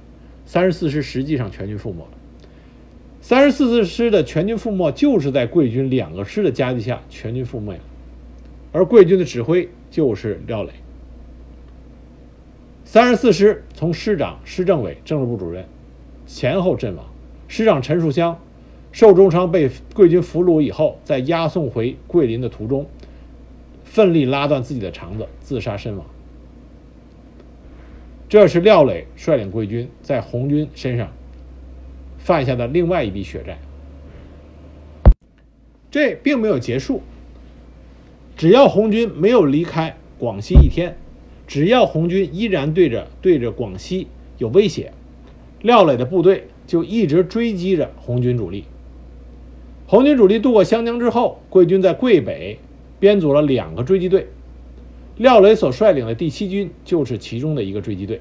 [0.46, 2.08] 三十四师实际上全军覆没了。
[3.20, 7.80] 三十四师的全军覆没，就是在贵军两个师的夹击下全军覆没了。
[8.72, 10.70] 而贵军的指挥就是廖磊。
[12.90, 15.66] 三十四师从师长师政委、政治部主任
[16.26, 17.04] 前后阵亡，
[17.46, 18.40] 师长陈树湘、
[18.92, 22.86] 受重伤被贵军俘虏以后，在押送回桂林的途中，
[23.84, 26.06] 奋力拉断自己的肠子，自杀身亡。
[28.26, 31.12] 这是廖磊率领贵军在红军身上
[32.16, 33.58] 犯下的另外一笔血债。
[35.90, 37.02] 这并没有结束，
[38.34, 40.96] 只要红军没有离开广西一天，
[41.48, 44.06] 只要红军依然对着对着广西
[44.36, 44.92] 有威胁，
[45.62, 48.64] 廖磊的部队就一直追击着红军主力。
[49.86, 52.58] 红军主力渡过湘江之后，桂军在桂北
[53.00, 54.28] 编组了两个追击队。
[55.16, 58.20] 廖磊所率领的第七军就是其中的一个追击队，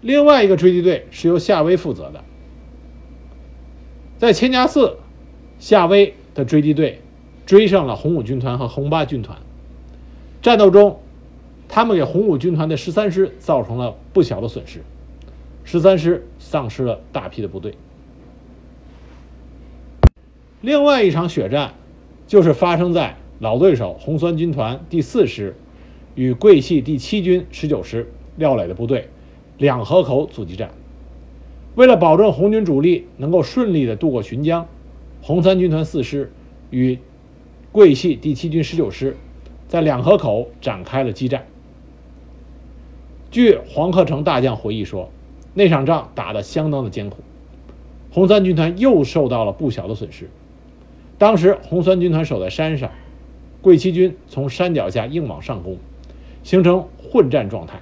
[0.00, 2.24] 另外一个追击队是由夏威负责的。
[4.18, 4.96] 在千家寺，
[5.60, 7.00] 夏威的追击队
[7.46, 9.38] 追上了红五军团和红八军团，
[10.44, 11.00] 战斗中，
[11.70, 14.82] 他们给红五军团的十三师造成了不小的损失，
[15.64, 17.74] 十三师丧失了大批的部队。
[20.60, 21.72] 另外一场血战，
[22.26, 23.16] 就是发生在。
[23.40, 25.56] 老对手红三军团第四师
[26.14, 29.08] 与桂系第七军十九师廖磊的部队
[29.58, 30.70] 两河口阻击战。
[31.74, 34.68] 为了保证红军主力能够顺利的渡过浔江，
[35.20, 36.32] 红三军团四师
[36.70, 36.98] 与
[37.72, 39.16] 桂系第七军十九师
[39.74, 41.46] 在两河口展开了激战。
[43.32, 45.10] 据黄克诚大将回忆说，
[45.52, 47.24] 那场仗打得相当的艰苦，
[48.12, 50.30] 红三军团又受到了不小的损失。
[51.18, 52.92] 当时红三军团守在山上。
[53.62, 55.76] 桂七军从山脚下硬往上攻，
[56.44, 57.80] 形成混战状态。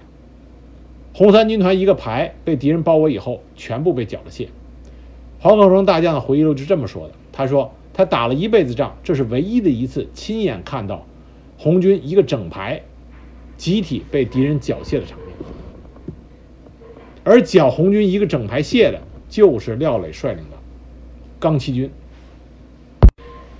[1.12, 4.48] 红三军团一个排被敌人包围以后，全部被缴了械。
[5.40, 11.04] 黄克诚大将的回忆录是这么说的：“他说他打了一辈子仗，这是唯一的一次亲眼看到
[11.62, 12.82] 红军一个整排
[13.56, 15.28] 集体被敌人缴械的场面。
[17.22, 20.58] 而缴红军一个整排械的，就是廖磊率领的
[21.38, 21.88] 刚七军。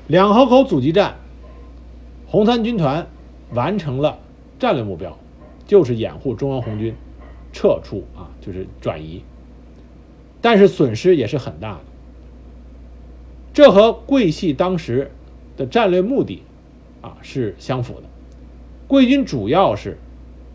[0.09, 1.15] 两河口阻击战。”
[2.27, 3.07] 红三军团
[3.53, 4.19] 完成了
[4.59, 5.17] 战略目标，
[5.67, 6.95] 就是掩护中央红军
[7.53, 9.23] 撤出啊，就是转移。
[10.41, 11.81] 但是损失也是很大的，
[13.53, 15.13] 这和桂系当时
[15.57, 16.43] 的战略目的
[17.03, 18.05] 啊是相符的。
[18.89, 19.99] 桂军主要是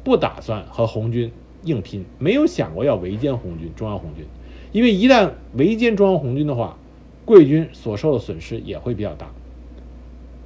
[0.04, 1.32] 不打算和红军
[1.64, 4.26] 硬拼，没有想过要围歼红军、中央红军，
[4.72, 6.78] 因为一旦围歼中央红军的话，
[7.26, 9.28] 桂军所受的损失也会比较大。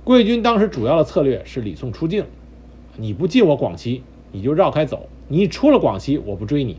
[0.04, 2.26] 桂军当时主要的策略是李宋出境，
[2.98, 6.78] 你不进我广西，你就绕开走；你出了广西，我不追你。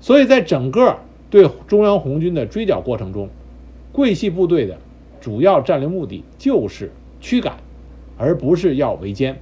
[0.00, 0.98] 所以在整个
[1.30, 3.28] 对中央红军的追剿过程中，
[3.92, 4.76] 桂系部队的
[5.20, 6.90] 主要战略目的就是
[7.24, 7.56] 驱赶，
[8.18, 9.36] 而不是要围歼。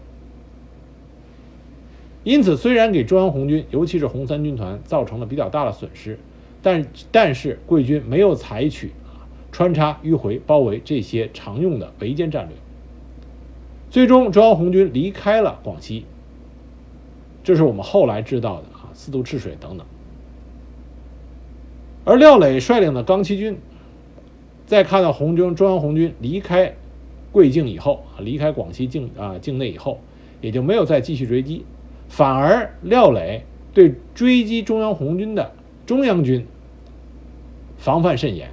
[2.22, 6.16] 因此，虽然给中央红军，尤其是红三军团造成了比较大的损失，
[6.62, 9.26] 但但是桂军没有采取啊。
[9.50, 12.56] 穿插、迂回、包围这些常用的围歼战略，
[13.90, 16.06] 最终中央红军离开了广西。
[17.42, 19.84] 这是我们后来知道的啊，四渡赤水等等。
[22.04, 23.58] 而廖磊率领的钢七军，
[24.66, 26.76] 在看到红军、中央红军离开
[27.32, 29.98] 桂境以后啊，离开广西境啊境内以后，
[30.40, 31.64] 也就没有再继续追击，
[32.08, 33.42] 反而廖磊
[33.72, 35.50] 对追击中央红军的
[35.86, 36.46] 中央军
[37.78, 38.50] 防范甚严。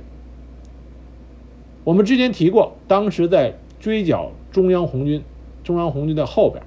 [1.84, 5.22] 我们之前提过，当时在追剿中央红军，
[5.64, 6.64] 中央红军的后边，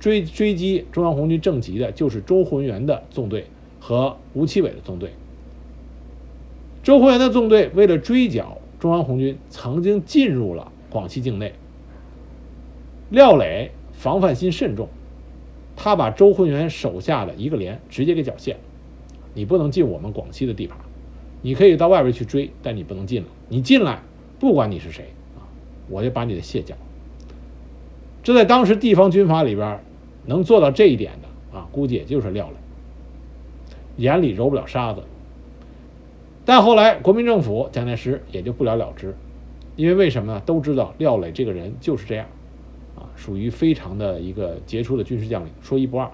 [0.00, 3.46] 追追击中央红军正旗的，就是周浑元的纵队
[3.78, 5.10] 和吴奇伟的纵队。
[6.82, 11.52] 周浑元的纵队为了追剿中央红军，曾经进入了广西境内。
[13.08, 14.88] 廖磊防范心慎重，
[15.74, 18.56] 他把周浑元手下的一个连直接给缴械，
[19.34, 20.78] 你不能进我们广西的地盘，
[21.40, 24.00] 你可以到外边去追，但你不能进了，你进来。
[24.38, 25.04] 不管你是谁
[25.36, 25.46] 啊，
[25.88, 26.74] 我就把你的卸缴。
[28.22, 29.80] 这在当时地方军阀里边，
[30.26, 32.54] 能做到这一点的啊，估计也就是廖磊，
[33.98, 35.02] 眼里揉不了沙子。
[36.44, 39.14] 但后来国民政府蒋介石也就不了了之，
[39.74, 40.42] 因为为什么呢？
[40.44, 42.26] 都知道廖磊这个人就是这样，
[42.94, 46.10] 啊，属于非常的一个杰出的军事将领，说一不二。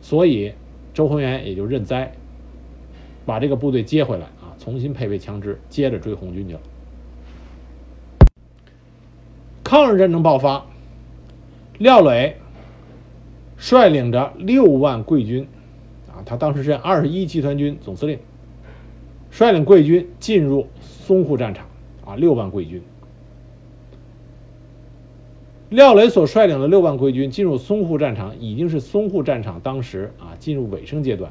[0.00, 0.52] 所以
[0.94, 2.12] 周浑元也就认栽，
[3.26, 6.60] 把这个部队接回来啊，重新配备枪支，接着追红军去了。
[9.62, 10.64] 抗日战争爆发，
[11.76, 12.38] 廖磊
[13.58, 15.46] 率领着六万桂军，
[16.08, 18.18] 啊，他当时是二十一集团军总司令，
[19.30, 20.68] 率领桂军进入
[21.06, 21.67] 淞沪战场，
[22.08, 22.82] 啊，六万桂军。
[25.68, 31.30] 廖磊所率领的六万桂军进入淞沪战场，已经是淞沪战场当时啊进入尾声阶段。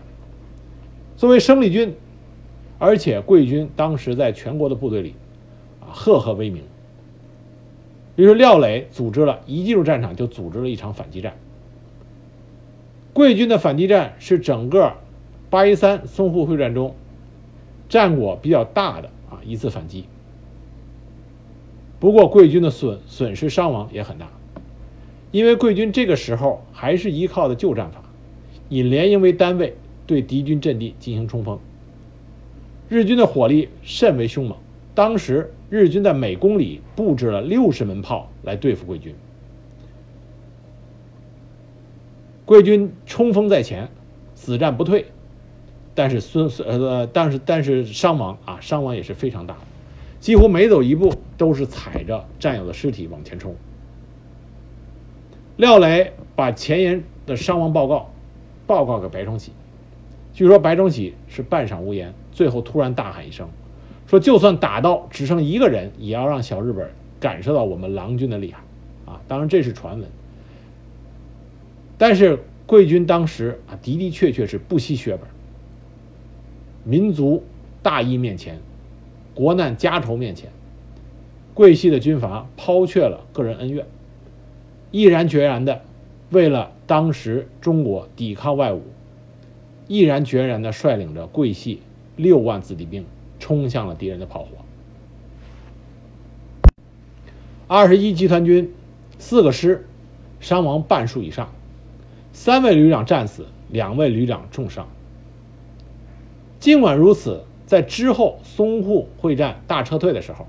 [1.16, 1.96] 作为生力军，
[2.78, 5.16] 而且桂军当时在全国的部队里
[5.82, 6.62] 啊赫赫威名。
[8.16, 11.34] 于是廖磊组织了一进入战场就组织了一场反击战。
[13.14, 14.94] 桂军的反击战是整个
[15.50, 16.94] 八一三淞沪会战中
[17.90, 20.06] 战果比较大的啊一次反击。
[22.00, 24.28] 不过贵军的损损失伤亡也很大，
[25.32, 28.04] 因为贵军这个时候还是依靠的旧战法，
[28.70, 29.76] 以连营为单位
[30.06, 31.60] 对敌军阵地进行冲锋。
[32.88, 34.58] 日军的火力甚为凶猛，
[34.94, 39.14] 当时日军在每公里布置了六十门炮来对付贵军。
[42.46, 43.90] 贵军冲锋在前，
[44.36, 45.08] 死战不退，
[45.94, 49.60] 但是孙呃，但是但是伤亡啊，伤亡也是非常大的。
[50.28, 53.56] 几乎每走一步都是踩着战友的尸体往前冲。
[55.56, 58.12] 廖磊把前沿的伤亡报告
[58.66, 59.54] 报告给白崇禧，
[60.34, 63.48] 据说白崇禧是半晌无言，最后突然大喊一声，
[64.06, 66.90] 说：“就算打到只剩一个人，也要让小日本
[67.22, 68.60] 感受到我们郎军的厉害。”
[69.10, 70.10] 啊，当然这是传闻，
[71.98, 75.26] 但是贵军当时啊的的确确是不惜血本，
[76.84, 77.42] 民族
[77.82, 78.60] 大义面前。
[79.38, 80.50] 国难家仇面前，
[81.54, 83.86] 桂系的军阀抛却了个人恩怨，
[84.90, 85.84] 毅然决然的
[86.32, 88.80] 为了当时中国抵抗外侮，
[89.88, 91.84] 毅然决然的率领着桂系
[92.16, 93.06] 六万子弟兵
[93.38, 94.48] 冲向了敌人的炮火。
[97.68, 98.74] 二十一集团军
[99.20, 99.86] 四个师
[100.40, 101.52] 伤亡半数以上，
[102.34, 104.88] 三位旅长战死，两位旅长重伤。
[106.60, 107.44] 尽管如此。
[107.68, 110.48] 在之后淞沪会战大撤退的时候，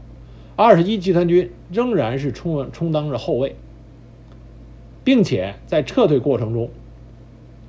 [0.55, 3.57] 二十一集团军仍然是充充当着后卫，
[5.03, 6.71] 并且在撤退过程中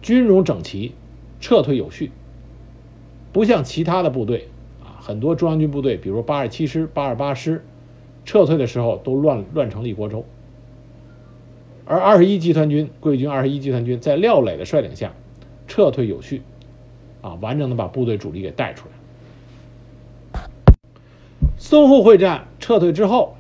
[0.02, 0.94] 军容整齐，
[1.42, 2.12] 撤退有序。
[3.34, 4.50] 不像其他的部队
[4.84, 7.64] 啊，很多中央军部队，比如八十七师、八二八师，
[8.26, 10.24] 撤退的时候都乱乱成了一锅粥。
[11.86, 15.12] 而二十一集团军，桂军二十一集团军在廖磊的率领下，
[15.68, 16.44] 撤退有序，
[17.22, 18.99] 啊，完整的把部队主力给带出来。
[21.60, 23.36] 淞沪会战撤退之后，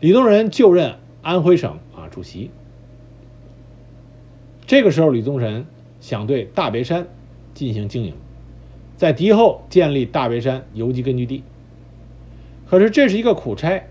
[0.00, 2.50] 李宗仁就任安徽省啊主席。
[4.64, 5.66] 这个时候，李宗仁
[6.00, 7.08] 想对大别山
[7.52, 8.14] 进行经营，
[8.96, 11.42] 在敌后建立大别山游击根据地。
[12.70, 13.84] 可是这是一个苦差，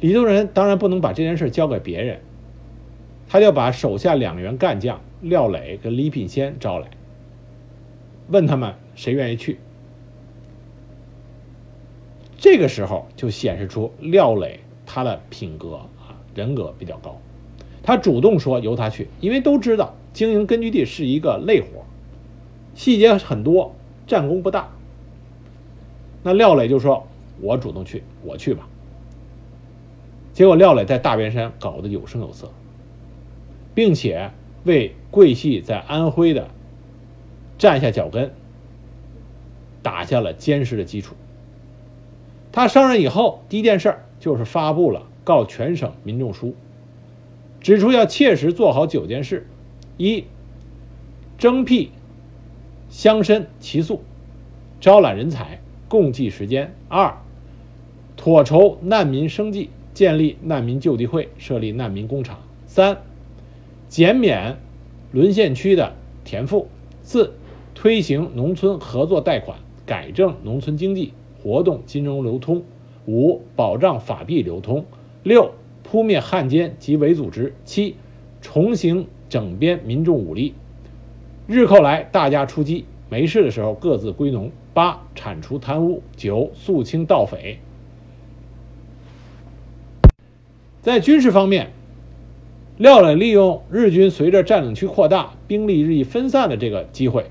[0.00, 2.20] 李宗仁当然不能把这件事交给别人，
[3.28, 6.90] 他就把手下两员干将廖磊跟李品仙招来，
[8.28, 9.58] 问他们谁愿意去。
[12.38, 17.20] 这个时候就显示出廖磊他的品格啊人格比较高，
[17.82, 21.84] 他主动说由他去，因为都知道经营根据地是一个累活，
[22.74, 23.74] 细节很多，
[24.06, 24.70] 战功不大。
[26.22, 27.08] 那廖磊就说
[27.42, 28.68] ：“我主动去，我去吧。”
[30.32, 32.52] 结果廖磊在大别山搞得有声有色，
[33.74, 34.30] 并且
[34.62, 36.48] 为桂系在安徽的
[37.58, 38.32] 站下脚跟
[39.82, 41.16] 打下了坚实的基础。
[42.58, 46.56] 他上任以后，第一件事就是发布了告全省民众书，
[47.60, 49.46] 指出要切实做好九件事：
[49.96, 50.24] 一、
[51.38, 51.92] 征辟
[52.90, 54.02] 乡绅齐宿，
[54.80, 57.16] 招揽人才，共济时间；二、
[58.16, 62.98] 妥筹难民生计，建立难民救济会，设立难民工厂；三、
[63.88, 64.56] 减免
[65.12, 65.94] 沦陷区的
[66.24, 66.66] 田赋；
[67.04, 67.34] 四、
[67.76, 69.56] 推行农村合作贷款，
[69.86, 71.12] 改正农村经济。
[71.48, 72.62] 活动金融流通，
[73.06, 74.84] 五保障法币流通，
[75.22, 77.96] 六扑灭汉奸及伪组织，七
[78.42, 80.52] 重新整编民众武力，
[81.46, 87.58] 日寇来大家出击，没事的时候各自归农，八铲除贪污，九肃清盗匪。
[90.82, 91.70] 在军事方面，
[92.76, 97.30] 廖磊利用日军随着占领区扩大，兵力日益分散的这个机会。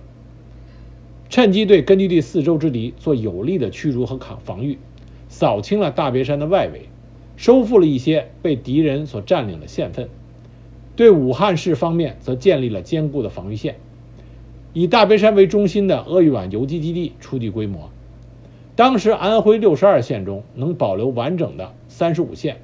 [1.30, 4.78] 趁机对根据地四周之敌做有力的驱逐和抗防御，
[5.28, 6.88] 扫清了大别山的外围，
[7.36, 10.09] 收复了一些被敌人所占领的县份。
[10.95, 13.75] 对武汉市方面则建立了坚固的防御线。
[14.73, 17.89] 以大别山为中心的鄂豫皖游击基地初具规模。
[18.75, 22.61] 当时安徽六十二县中能保留完整的三十五县，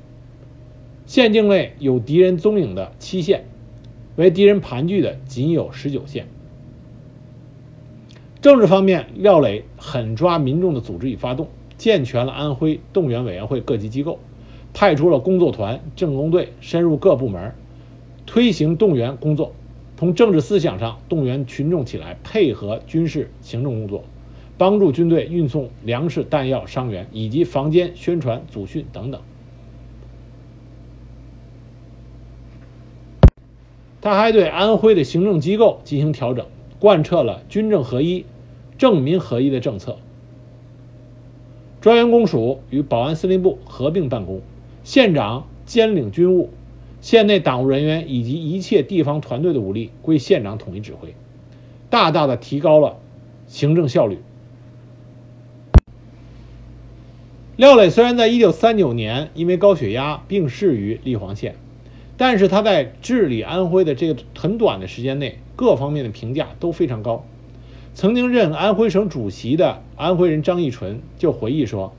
[1.05, 3.45] 县境内有敌人踪影的七县，
[4.15, 6.27] 为敌人盘踞的仅有十九县。
[8.43, 14.19] 政治方面，廖磊狠抓民众的组织与发动，健全了安徽动员委员会各级机构，
[14.73, 17.55] 派出了工作团、政工队深入各部门，
[18.25, 19.53] 推行动员工作，
[19.95, 24.03] 从政治思想上动员群众起来配合军事行政工作，
[24.57, 29.21] 帮助军队运送粮食、弹药、伤员，以及房间、宣传、祖训等等。
[34.01, 36.45] 他还对安徽的行政机构进行调整，
[36.77, 38.25] 贯彻了军政合一、
[38.83, 39.97] 政民合一的政策。
[41.79, 44.41] 专员公署与保安司令部合并办公，
[44.83, 46.49] 县长兼领军务，
[46.99, 51.15] 县内党务人员以及一切地方团队的武力归县长统一指挥，
[51.89, 52.97] 大大的提高了
[53.47, 54.17] 行政效率。
[57.55, 61.55] 廖磊虽然在1939年因为高血压病逝于立黄县。
[62.17, 67.25] 但是他在治理安徽的这个很短的时间内，各方面的评价都非常高。
[67.95, 71.93] 曾经任安徽省主席的安徽人张义纯就回忆说，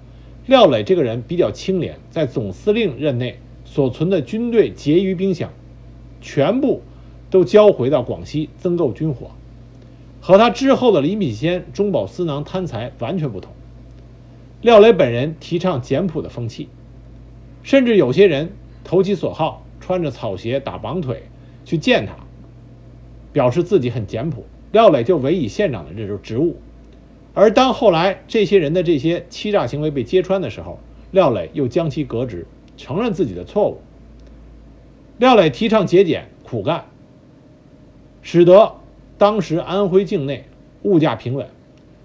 [0.47, 5.49] 廖磊这个人比较清廉，在总司令任内所存的军队结余兵饷，
[6.21, 6.83] 全部
[7.31, 9.31] 都交回到广西增购军火，
[10.21, 13.53] 和他之后的李品仙中饱私囊贪财完全不同。
[14.63, 16.69] 廖磊本人提倡简朴的风气，
[17.63, 19.61] 甚至有些人投其所好。
[19.81, 21.25] 穿着草鞋打绑腿
[21.67, 22.15] 去见他，
[23.35, 24.47] 表示自己很简朴。
[24.75, 26.57] 廖磊就委以县长的这种职务，
[27.33, 30.81] 而当后来这些人的这些欺诈行为被揭穿的时候，
[31.13, 32.45] 廖磊又将其革职，
[32.77, 33.81] 承认自己的错误。
[35.19, 36.87] 廖磊提倡节俭苦干，
[38.21, 38.75] 使得
[39.17, 40.47] 当时安徽境内
[40.83, 41.47] 物价平稳，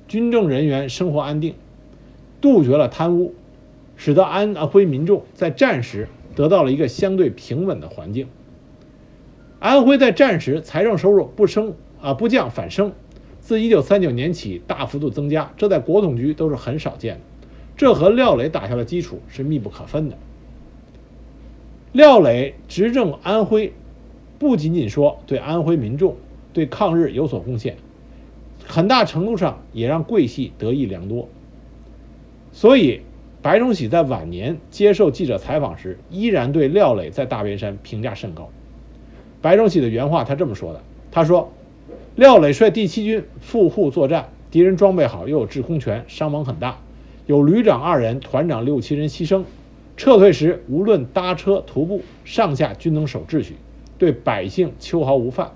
[0.08, 1.56] 军政人员生活安定，
[2.40, 3.34] 杜绝了贪污，
[3.96, 6.08] 使得安徽民众在战时。
[6.36, 8.28] 得到了一个相对平稳的环境。
[9.60, 12.92] 安徽在战时财政收入不升啊不降反升，
[13.40, 17.22] 自一九三九年起大幅度增加，这在国统局都是很少见的。
[17.76, 20.18] 这和廖磊打下的基础是密不可分的。
[21.92, 23.74] 廖磊执政安徽，
[24.38, 26.16] 不仅仅说对安徽民众
[26.54, 27.78] 对抗日有所贡献，
[28.66, 31.28] 很大程度上也让桂系得益良多。
[32.52, 33.02] 所以。
[33.42, 38.50] 白崇禧在晚年接受记者采访时，依然对廖磊在大别山评价甚高。
[39.42, 41.50] 白崇禧的原话，他这么说的：“他说，
[42.20, 46.78] 廖磊率第七军赴沪作战，敌人装备好，又有制空权，伤亡很大，
[47.28, 49.46] 有旅长二人、团长六七人牺牲。
[49.96, 53.54] 撤退时，无论搭车、徒步，上下均能守秩序，
[53.98, 55.52] 对百姓秋毫无犯。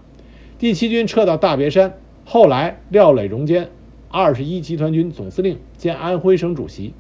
[0.58, 3.70] 第七军撤到大别山，后来廖磊荣兼
[4.08, 6.94] 二十一集团军总司令兼安徽省主席。”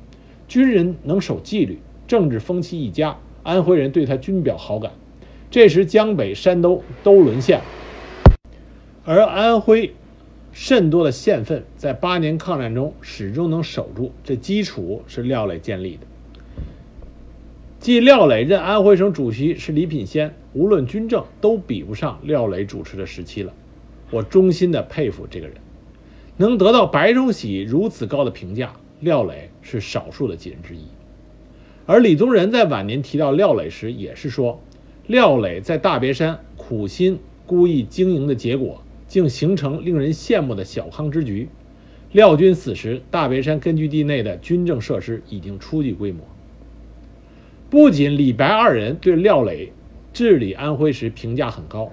[0.50, 4.92] 军人能守纪律，政治风气一佳，安徽人对他均表好感。
[5.50, 7.62] 这时江北、山东都沦陷，
[9.06, 9.94] 而安徽
[10.54, 16.08] 甚多的县份在八年抗战中始终能守住，这基础是廖磊建立的。
[17.82, 23.54] 继廖磊任安徽省主席是李品仙，无论军政都比不上廖磊主持的时期了。
[24.10, 25.58] 我衷心的佩服这个人，
[26.38, 28.74] 能得到白崇禧如此高的评价。
[29.02, 30.84] 廖磊是少数的几人之一，
[31.86, 34.62] 而李宗仁在晚年提到廖磊时，也是说，
[35.08, 38.82] 廖磊在大别山苦心孤意经营的结果，
[39.14, 41.48] 竟形成令人羡慕的小康之局。
[42.14, 46.26] 廖军死时，大别山根据地内的军政设施已经初具规模。
[47.70, 49.72] 不仅李白二人对廖磊
[50.14, 51.92] 治理安徽时评价很高，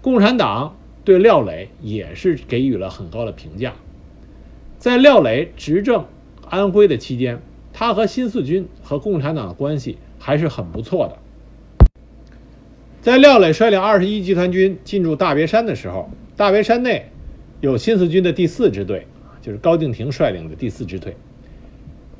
[0.00, 3.74] 共产党对廖磊也是给予了很高的评价。
[4.78, 6.04] 在廖磊执政。
[6.50, 7.40] 安徽的期间，
[7.72, 11.86] 他和新四军和共产党的关系还是很不错的。
[13.00, 17.10] 在廖磊率领二十一集团军进驻大别山的时候，大别山内
[17.60, 19.06] 有新四军的第四支队，
[19.40, 21.16] 就是高敬亭率领的第四支队。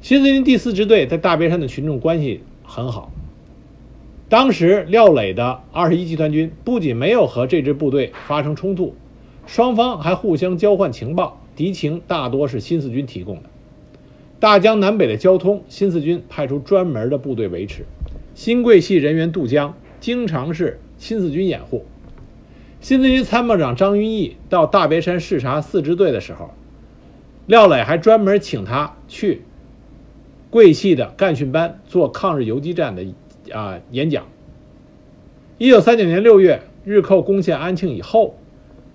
[0.00, 3.10] 新四军第四支队在大别山的群众关系很好。
[4.28, 8.94] 当时廖磊的二十一集团军不仅没有和这支部队发生冲突，
[9.46, 13.42] 双方还互相交换情报，敌情大多是新四军提供的。
[14.38, 17.84] 大江南北的交通，新四军派出专门的部队维持。
[18.34, 21.84] 新桂系人员渡江，经常是新四军掩护。
[22.84, 26.50] 新四军参谋长张云逸到大别山视察四支队的时候，
[27.46, 29.40] 廖磊还专门请他去
[30.50, 33.06] 桂系的干训班做抗日游击战的
[33.54, 34.26] 啊演讲。
[35.56, 38.36] 一九三九年六月，日寇攻陷安庆以后，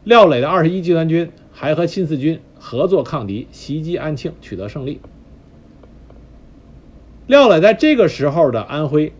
[0.03, 5.01] 廖磊的二十一集团军还和新四军合作抗敌，袭击安庆，取得胜利。
[7.25, 9.13] 廖磊在这个时候的安徽，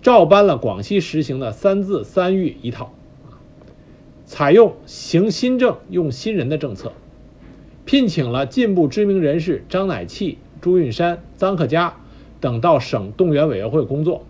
[0.00, 2.94] 照搬了广西实行的“三自三育”一套，
[4.32, 6.90] 采用行新政、用新人的政策，
[7.84, 11.92] 聘请了进步知名人士张乃器、朱运山、臧克家
[12.40, 14.24] 等到省动员委员会工作，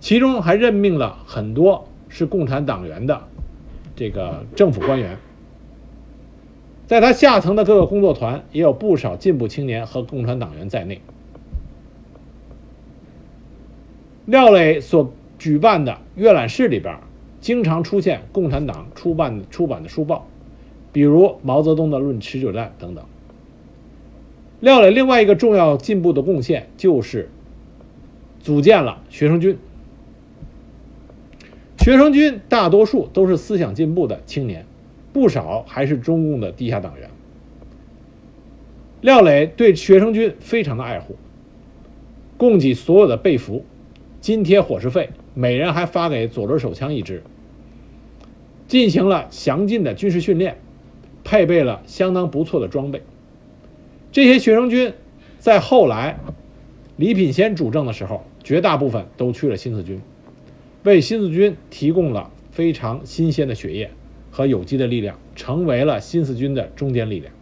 [0.00, 3.22] 其中还任命了很多是共产党员的
[3.94, 5.18] 这个政府官员。
[6.86, 11.02] 在他下层的各个工作团也有不少进步青年和共产党员在内。
[14.24, 16.98] 廖磊所举办的阅览室里边，
[17.46, 20.26] 经常出现共产党出版出版的书报，
[20.92, 23.04] 比如毛泽东的《论持久战》等等。
[24.58, 27.30] 廖磊另外一个重要进步的贡献就是
[28.40, 29.56] 组建了学生军。
[31.78, 34.66] 学生军大多数都是思想进步的青年，
[35.12, 37.08] 不少还是中共的地下党员。
[39.02, 41.14] 廖磊对学生军非常的爱护，
[42.36, 43.64] 供给所有的被服，
[44.20, 47.22] 津贴伙食费，每人还发给左轮手枪一支。
[48.68, 50.58] 进行了详尽的军事训练，
[51.22, 53.02] 配备了相当不错的装备。
[54.12, 54.92] 这些学生军
[55.38, 56.18] 在后来
[56.96, 60.00] 李品仙主政的时候，绝大部分都去了新四军。
[60.84, 63.90] 为新四军提供了非常新鲜的血液
[64.30, 67.32] 和有机的力量，成为了新四军的中坚力量。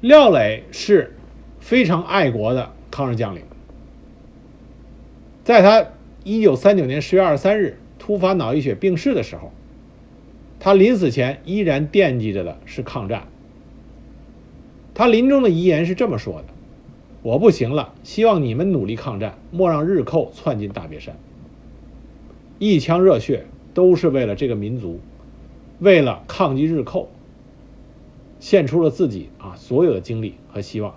[0.00, 1.16] 廖磊是
[1.58, 3.42] 非常爱国的抗日将领，
[5.42, 5.84] 在他
[6.22, 9.50] 一九三九年十月二十三日突发脑溢血病逝的时候，
[10.60, 13.26] 他临死前依然惦记着的是抗战。
[14.94, 16.44] 他临终的遗言是这么说的。
[17.24, 21.16] 我不行了，希望你们努力抗战，莫让日寇窜进大别山。
[22.60, 23.44] 一腔热血
[23.74, 25.00] 都是为了这个民族，
[25.80, 27.08] 为了抗击日寇，
[28.38, 30.94] 献出了自己啊所有的精力和希望。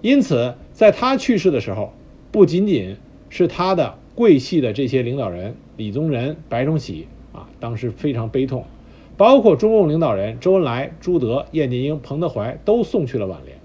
[0.00, 1.92] 因此，在他去世的时候，
[2.32, 2.96] 不仅仅
[3.30, 8.64] 是他的桂系的这些领导人李宗仁、白崇禧啊，当时非常悲痛，
[9.18, 13.58] 包括中共领导人周恩来、朱德、叶剑英、彭德怀都送去了挽联。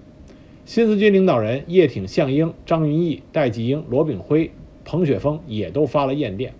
[0.66, 4.50] 新四军领导人叶挺、项英、张云逸、戴季英、罗炳辉、
[4.84, 6.52] 彭雪枫也都发了唁电，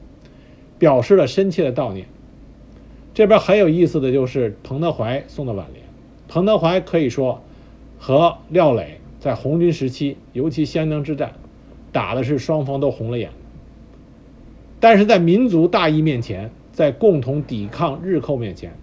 [0.78, 2.06] 表示了深切的悼念。
[3.12, 5.84] 这边很有意思的就是彭德怀送的挽联。
[6.28, 7.42] 彭德怀可以说
[7.98, 11.34] 和廖磊在红军时期，尤其湘江之战，
[11.92, 13.28] 打的是双方都红了眼。
[14.82, 18.76] 但是在民族大义面前，在共同抵抗日寇面前，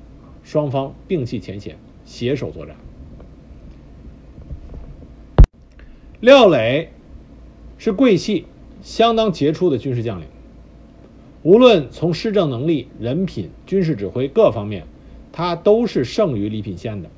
[0.43, 1.75] 双方摒弃前嫌，
[2.05, 2.73] 携手作战。
[6.21, 6.93] 廖磊
[7.77, 8.45] 是桂系
[8.81, 10.27] 相当杰出的军事将领，
[11.43, 14.85] 无论从施政能力、人品、军事指挥各方面，
[15.33, 17.09] 他都是胜于李品仙的。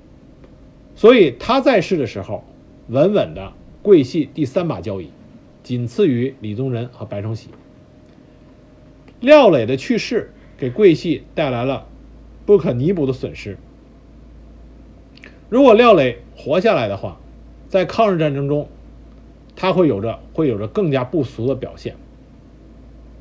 [0.96, 2.44] 所以他在世的时候，
[2.88, 3.54] 稳稳的
[3.84, 5.10] 桂系第三把交椅，
[5.62, 7.50] 仅次于李宗仁和白崇禧。
[9.22, 11.88] 廖磊的去世给桂系带来了
[12.46, 13.58] 不可弥补的损失。
[15.48, 17.20] 如果廖磊活下来的话，
[17.70, 18.68] 在抗日战争中，
[19.56, 21.96] 他会有着会有着更加不俗的表现。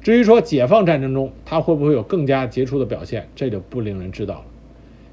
[0.01, 4.45] 至于说解放战争中他会不会有更加杰出的表现，这就不令人知道了。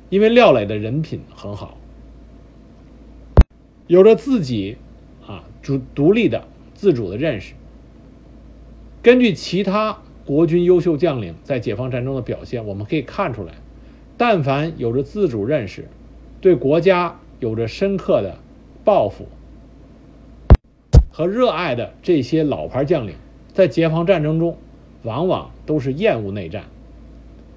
[0.09, 1.77] 因为廖磊的人品很好，
[3.87, 4.77] 有着自己
[5.25, 7.53] 啊主独立的自主的认识。
[9.03, 13.53] 根据其他国军优秀将领在解放战争的表现，我们可以看出来，
[14.17, 15.87] 但凡有着自主认识，
[16.41, 18.37] 对国家有着深刻的
[18.83, 19.25] 抱负。
[21.09, 23.15] 和热爱的这些老牌将领，
[23.53, 24.57] 在解放战争中，
[25.03, 26.65] 往往都是厌恶内战。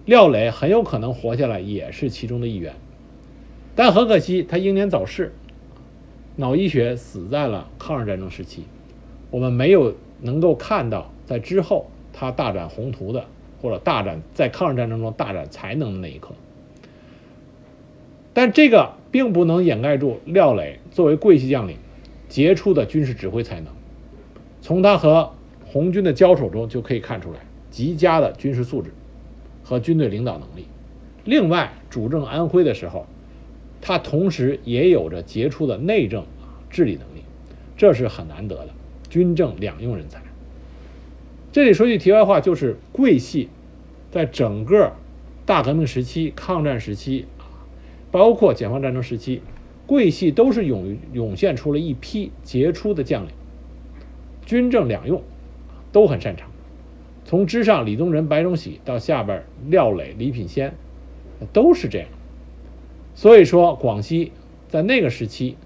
[0.07, 2.73] 廖磊很有可能活下来，也是其中的一员。
[3.75, 5.35] 但很可惜，他英年早逝，
[6.37, 8.63] 脑溢血死在了抗日战争时期。
[9.33, 13.25] 我们没有能够看到在之后他大展宏图的，
[13.61, 16.35] 或者大展在抗日战争中大展才能的那一刻。
[18.33, 21.77] 但这个并不能掩盖住廖磊作为桂系将领。
[22.29, 23.73] 杰出的军事指挥才能，
[24.63, 25.33] 从他和
[25.67, 27.41] 红军的交手中就可以看出来，
[27.73, 28.93] 极佳的军事素质
[29.65, 30.67] 和军队领导能力。
[31.25, 33.05] 另外，主政安徽的时候，
[33.81, 36.25] 他同时也有着杰出的内政
[36.71, 37.25] 治理能力，
[37.77, 38.69] 这是很难得的，
[39.09, 40.23] 军政两用人才。
[41.53, 43.49] 这里说句题外话，就是桂系
[44.13, 44.93] 在整个
[45.45, 47.67] 大革命时期、抗战时期啊，
[48.13, 49.43] 包括解放战争时期。
[49.85, 53.31] 桂系都是涌涌现出了一批杰出的将领，
[54.47, 55.21] 军政两用
[55.91, 56.49] 都很擅长。
[57.25, 60.73] 从之上李宗仁、白崇禧到下边廖磊、李品仙，
[61.53, 62.07] 都是这样。
[63.17, 64.31] 所以说，广西
[64.69, 65.57] 在那个时期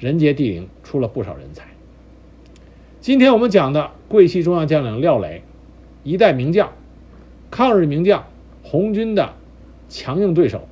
[0.00, 1.77] 人杰地灵，出了不少人才。
[3.08, 5.40] 今天我们讲的桂系中央将领廖磊，
[6.04, 6.74] 一代名将，
[7.50, 8.26] 抗日名将，
[8.62, 9.32] 红军的
[9.88, 10.68] 强硬对手，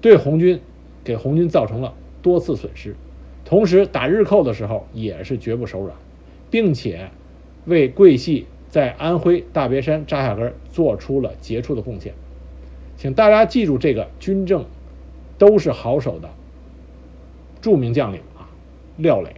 [0.00, 0.58] 对红军。
[1.04, 1.92] 给红军造成了
[2.22, 2.96] 多次损失，
[3.44, 5.94] 同时打日寇的时候也是绝不手软，
[6.50, 7.10] 并且
[7.66, 12.14] 为桂系在安徽大别山扎下根做出了杰出的贡献。
[12.96, 14.64] 请大家记住这个军政
[15.36, 16.30] 都是好手的
[17.60, 18.48] 著名将领啊，
[18.96, 19.36] 廖磊。